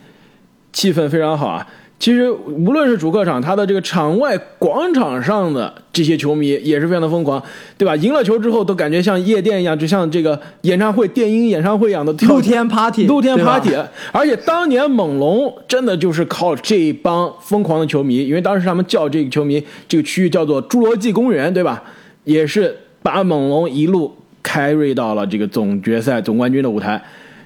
[0.75, 1.67] 气氛非常好啊。
[2.01, 7.43] 其实无论是主客场，他的这个场外广场上的这些球迷也是非常的疯狂，
[7.77, 7.97] 对吧？
[7.97, 13.75] 赢了球之后都感觉像夜店一样，就像这个演唱会、电音演唱会一样的露天 party，露天 party。
[14.13, 21.83] 而且当年猛龙真的就是靠这帮疯狂的球迷，因为当时他们叫这个球迷这个区域叫做侏罗纪公园，对吧？
[22.29, 27.03] 也是把猛龙一路开瑞到了这个总决赛总冠军的舞台。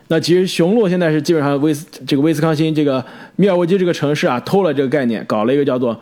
[0.09, 3.03] 那其实雄鹿现在是基本上威斯这个威斯康星这个
[3.37, 5.99] 密尔沃基这个城市啊偷了这个概念，搞了一个叫做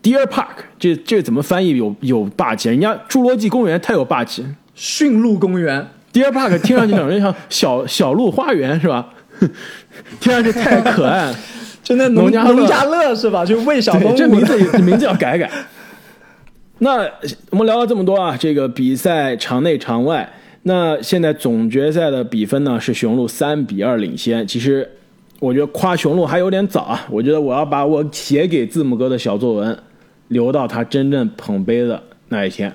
[0.00, 2.68] Deer Park，这这怎么翻译有有霸气？
[2.68, 4.46] 人家侏罗纪公园太有霸气，
[4.76, 9.08] 驯鹿公园 Deer Park 听上去感觉像小小鹿花园是吧？
[10.20, 11.34] 听上去太可爱，
[11.82, 13.44] 就那农家农家乐是吧？
[13.44, 15.50] 就喂小动物，这名字名字要改改。
[16.78, 17.08] 那
[17.50, 20.32] 我们聊了这么多啊，这个比赛场内场外。
[20.62, 24.46] 那现在总决赛的比分呢是雄鹿三比二领先。
[24.46, 24.90] 其实
[25.38, 27.06] 我觉得夸雄鹿还有点早啊。
[27.10, 29.78] 我觉得我要把我写给字母哥的小作文
[30.28, 32.74] 留到他真正捧杯的那一天。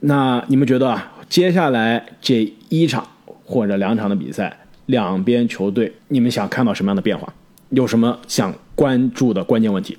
[0.00, 3.06] 那你们觉得啊，接下来这一场
[3.44, 4.56] 或者两场的比赛，
[4.86, 7.32] 两边球队你们想看到什么样的变化？
[7.70, 9.98] 有什么想关注的关键问题？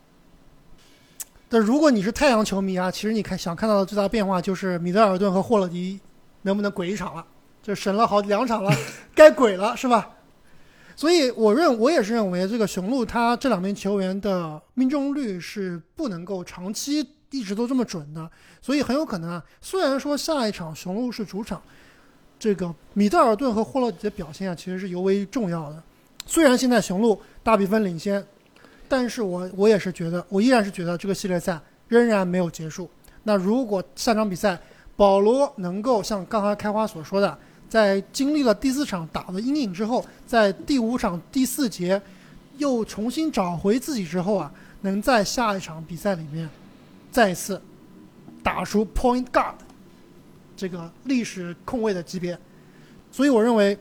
[1.49, 5.99] 但如果你是太阳球迷啊，其实你看想看到的最大变化就是米德尔顿和霍勒迪。
[6.43, 7.25] 能不能鬼一场了？
[7.61, 8.71] 就审了好两场了，
[9.13, 10.11] 该鬼了是吧？
[10.95, 18.29] 所以我认我也是认为这个雄鹿他这两名球员的命中率是不能够长期一直都这么准的，
[18.61, 19.43] 所以很有可能啊。
[19.59, 21.61] 虽然说下一场雄鹿是主场，
[22.39, 25.83] 这个米德尔顿和霍勒迪的表现啊其实是尤为重要的。
[26.25, 28.25] 虽然现在雄鹿大比分领先，
[28.89, 32.89] 但是我我也是觉得，我依然是觉得这个系列赛仍然没有结束。
[33.23, 34.57] 那如果下场比赛，
[34.95, 37.37] 保罗能够像刚才开花所说的，
[37.69, 42.01] 在经历了第四场打的阴影之后，在第五场第四节
[42.57, 46.49] 又重新找回自己之后啊，能在下一场比赛里面
[47.11, 47.61] 再次
[48.41, 49.53] 打出 point guard
[50.55, 52.37] 这个历史控卫的级别。
[53.11, 53.77] 所以我认为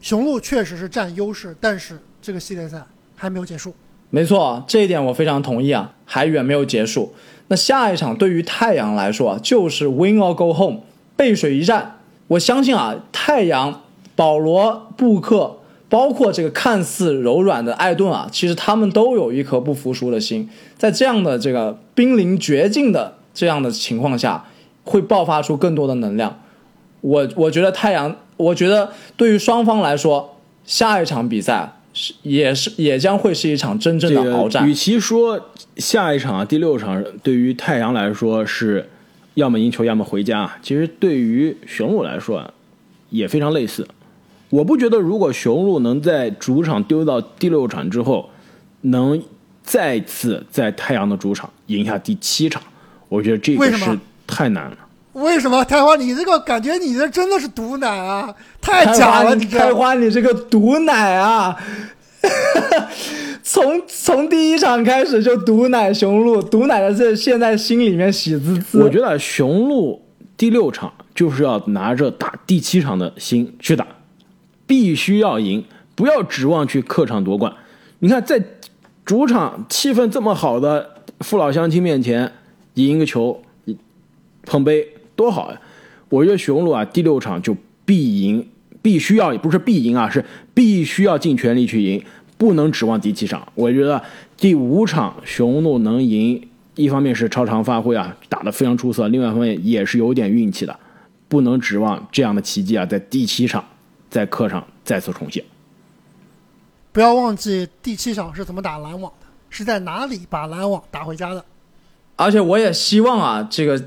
[0.00, 2.84] 雄鹿确实是占优势，但是这个系列赛
[3.16, 3.74] 还没有结束。
[4.10, 7.12] 没错，这一点我非常同意啊，还远没有结束。
[7.48, 10.80] 那下一场对于太阳来说啊，就是 win or go home
[11.16, 11.96] 背水一战。
[12.28, 13.82] 我相信啊，太阳、
[14.14, 20.48] 保罗、布克，包括这个看似柔软的艾顿啊，其实他们都有一颗不服输的心。
[20.76, 24.44] 在这样的这个濒临绝境的这样的情况下，
[24.84, 26.40] 会爆发出更多的能量。
[27.00, 34.68] 我我觉得太阳，我觉得对于双方来说，下一场比赛是也是也将会是一场真正的鏖战。
[34.68, 38.88] 与其说下一场第六场对于太阳来说是
[39.34, 42.54] 要么赢球要么回家，其实对于雄鹿来说
[43.10, 43.86] 也非常类似。
[44.50, 48.30] 我不觉得如果雄鹿能在主场丢到第六场之后，
[48.82, 49.20] 能
[49.62, 52.62] 再次在太阳的主场赢下第七场，
[53.08, 54.78] 我觉得这个是太难了。
[55.12, 55.96] 为什么开花？
[55.96, 58.34] 你这个感觉，你这真的是毒奶啊！
[58.60, 61.56] 太假了，你开花，你这个毒奶啊！
[63.42, 68.82] 从从第一场开始就毒奶雄鹿，毒奶的这现在心里面喜滋滋。
[68.82, 70.02] 我觉得雄鹿
[70.36, 73.86] 第六场就是要拿着打第七场的心去打，
[74.66, 77.52] 必须要赢，不要指望去客场夺冠。
[78.00, 78.42] 你看，在
[79.04, 80.90] 主场气氛这么好的
[81.20, 82.30] 父老乡亲面前
[82.74, 83.40] 赢一个球，
[84.44, 84.86] 捧杯
[85.18, 85.60] 多好呀！
[86.08, 88.48] 我觉得雄鹿啊，第六场就必赢，
[88.80, 92.00] 必须要不是必赢啊，是必须要尽全力去赢。
[92.36, 94.00] 不能指望第七场，我觉得
[94.36, 100.78] 第五场雄鹿能赢，一方面是超常发挥啊，打得非常出色；另外一方面也是有点运气的，
[101.26, 103.64] 不能指望这样的奇迹啊，在第七场
[104.08, 105.44] 在客场再次重现。
[106.92, 111.44] 不要忘记第七场是怎么打篮网的，是在哪里把篮网打回家的。
[112.14, 113.80] 而且我也希望啊，这个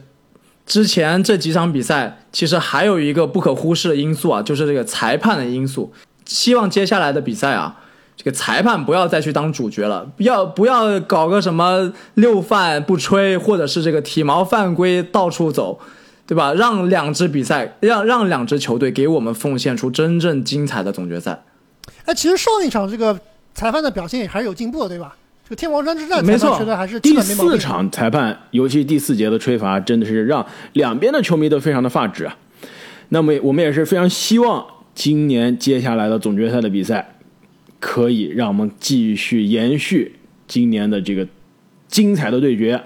[0.71, 5.91] 之前这几场比赛其实还有一个不可忽视的因素啊，就是这个裁判的因素。
[6.25, 7.75] 希望接下来的比赛啊。
[8.15, 15.77] 这个裁判不要再去当主角了，不要不要搞个什么六犯不吹，或者是这个体毛犯规到处走，
[16.25, 16.53] 对吧？
[16.53, 21.43] 让两支比赛，让让两支球队给我们奉献出真正精彩的总决赛。
[22.05, 23.19] 哎，其实上一场这个
[23.53, 25.17] 裁判的表现也还是有进步的，对吧？
[25.51, 32.37] 这个天王山之战，没错，觉得还是第四场裁判，尤其第四节的吹罚，真的是让两边的球迷都非常的发指啊。
[33.09, 37.17] 那么我们也是非常希望今年接下来的总决赛的比赛。
[37.81, 40.13] 可以让我们继续延续
[40.47, 41.27] 今年的这个
[41.87, 42.79] 精彩的对决，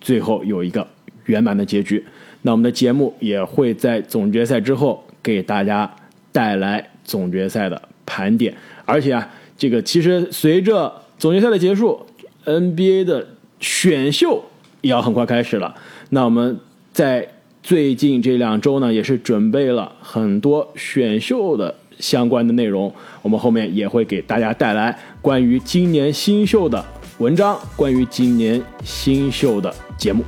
[0.00, 0.86] 最后有一个
[1.26, 2.04] 圆满的结局。
[2.42, 5.90] 那我们的节目也会在总决赛之后给大家
[6.32, 8.52] 带来总决赛的盘点。
[8.84, 12.04] 而且啊，这个其实随着总决赛的结束
[12.44, 13.28] ，NBA 的
[13.60, 14.44] 选秀
[14.80, 15.74] 也要很快开始了。
[16.10, 16.58] 那我们
[16.92, 17.28] 在
[17.62, 21.74] 最近这两周呢，也是准备了很多选秀的。
[21.98, 26.82] 相关的内容，我们后面也会给大家带来关于今年新秀的
[27.18, 30.24] 文章，关于今年新秀的节目。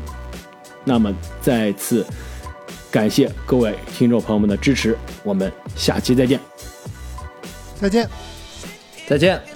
[0.84, 1.10] 那么，
[1.40, 2.04] 再次
[2.90, 4.94] 感谢各位听众朋友们的支持，
[5.24, 6.38] 我们下期再见。
[7.80, 8.06] 再见，
[9.06, 9.51] 再见。